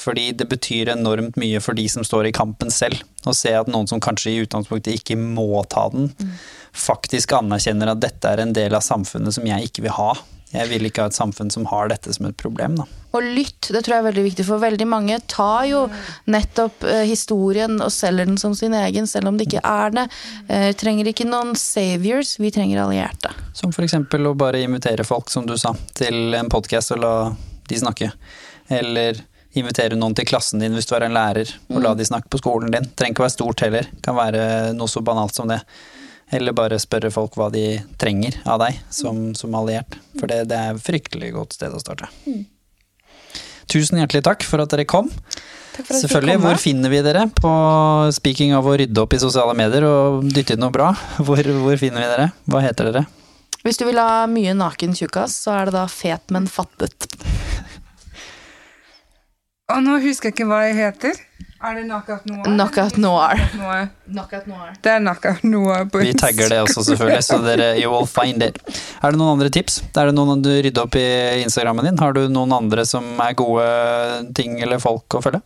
[0.00, 3.02] Fordi det betyr enormt mye for de som står i kampen selv.
[3.26, 6.12] Å se at noen som kanskje i utgangspunktet ikke må ta den,
[6.70, 10.12] faktisk anerkjenner at dette er en del av samfunnet som jeg ikke vil ha.
[10.50, 12.86] Jeg vil ikke ha et samfunn som har dette som et problem, da.
[13.14, 15.84] Og lytt, det tror jeg er veldig viktig, for veldig mange tar jo
[16.30, 20.06] nettopp eh, historien og selger den som sin egen, selv om det ikke er det.
[20.48, 23.32] Eh, vi trenger ikke noen saviors, vi trenger allierte.
[23.54, 27.14] Som eksempel å bare invitere folk, som du sa, til en podkast og la
[27.70, 28.10] de snakke.
[28.70, 29.22] Eller
[29.58, 32.38] invitere noen til klassen din hvis du er en lærer, og la de snakke på
[32.42, 32.86] skolen din.
[32.94, 34.44] Trenger ikke å være stort heller, kan være
[34.78, 35.62] noe så banalt som det.
[36.30, 39.98] Eller bare spørre folk hva de trenger av deg som, som alliert.
[40.18, 42.10] For det, det er et fryktelig godt sted å starte.
[43.70, 45.10] Tusen hjertelig takk for at dere kom.
[45.80, 47.24] Selvfølgelig, hvor finner vi dere?
[47.34, 47.50] På
[48.14, 50.90] speaking av å rydde opp i sosiale medier og dytte inn noe bra.
[51.22, 52.28] Hvor, hvor finner vi dere?
[52.50, 53.06] Hva heter dere?
[53.60, 57.06] Hvis du vil ha mye naken tjukkas, så er det da fet, men fattet.
[59.74, 61.18] Og nå husker jeg ikke hva jeg heter.
[61.60, 62.46] Er det Knockout Noir?
[62.48, 63.40] Knockout Noir.
[64.08, 64.70] Knockout noir.
[64.80, 68.40] Det er Knockout Noir på Vi tagger det også, selvfølgelig, så dere you will find
[68.42, 68.56] it.
[69.02, 69.82] Er det noen andre tips?
[69.92, 71.04] Er det noen du rydder opp i
[71.42, 72.00] Instagrammen din?
[72.00, 73.66] Har du noen andre som er gode
[74.38, 75.42] ting eller folk å følge?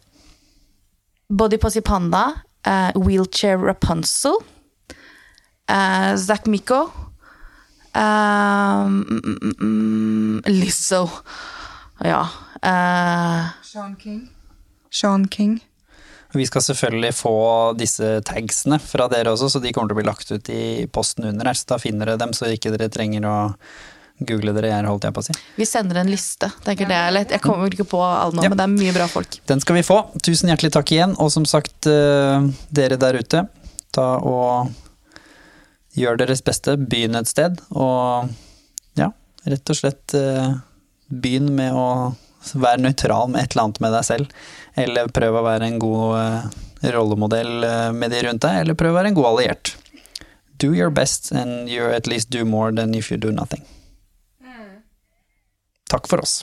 [1.34, 2.24] Body Panda,
[2.62, 4.38] uh, Wheelchair Rapunzel,
[5.66, 6.84] uh, Zack Miko,
[7.96, 11.09] uh, mm, mm, Lizzo.
[12.06, 12.28] Ja.
[12.64, 14.28] Eh, Sean King.
[14.90, 15.58] Sean King.
[16.34, 17.32] Vi skal selvfølgelig få
[17.78, 21.28] disse tagsene fra dere også, så de kommer til å bli lagt ut i posten
[21.28, 21.54] under her.
[21.54, 23.34] Så da finner dere dem, så ikke dere trenger å
[24.26, 25.34] google dere her, holdt jeg på å si.
[25.58, 26.48] vi sender en liste.
[26.66, 27.30] Tenker det er lett.
[27.34, 28.48] Jeg kommer ikke på alle nå, Ja.
[28.50, 29.38] men det er mye bra folk.
[29.46, 30.00] Den skal vi få.
[30.22, 31.14] Tusen hjertelig takk igjen.
[31.22, 33.44] Og som sagt, eh, dere der ute,
[33.94, 34.72] ta og
[35.94, 36.76] gjør deres beste.
[36.76, 37.60] Begynn et sted.
[37.70, 38.28] Og
[38.98, 39.10] ja,
[39.46, 40.54] rett og slett eh,
[41.10, 42.14] begynn med å
[42.52, 44.34] være nøytral med et eller annet med deg selv.
[44.84, 48.94] Eller prøv å være en god eh, rollemodell eh, med de rundt deg, eller prøv
[48.94, 49.74] å være en god alliert.
[50.62, 53.64] Do your best, and you at least do more than if you do nothing.
[55.90, 56.42] Takk for oss.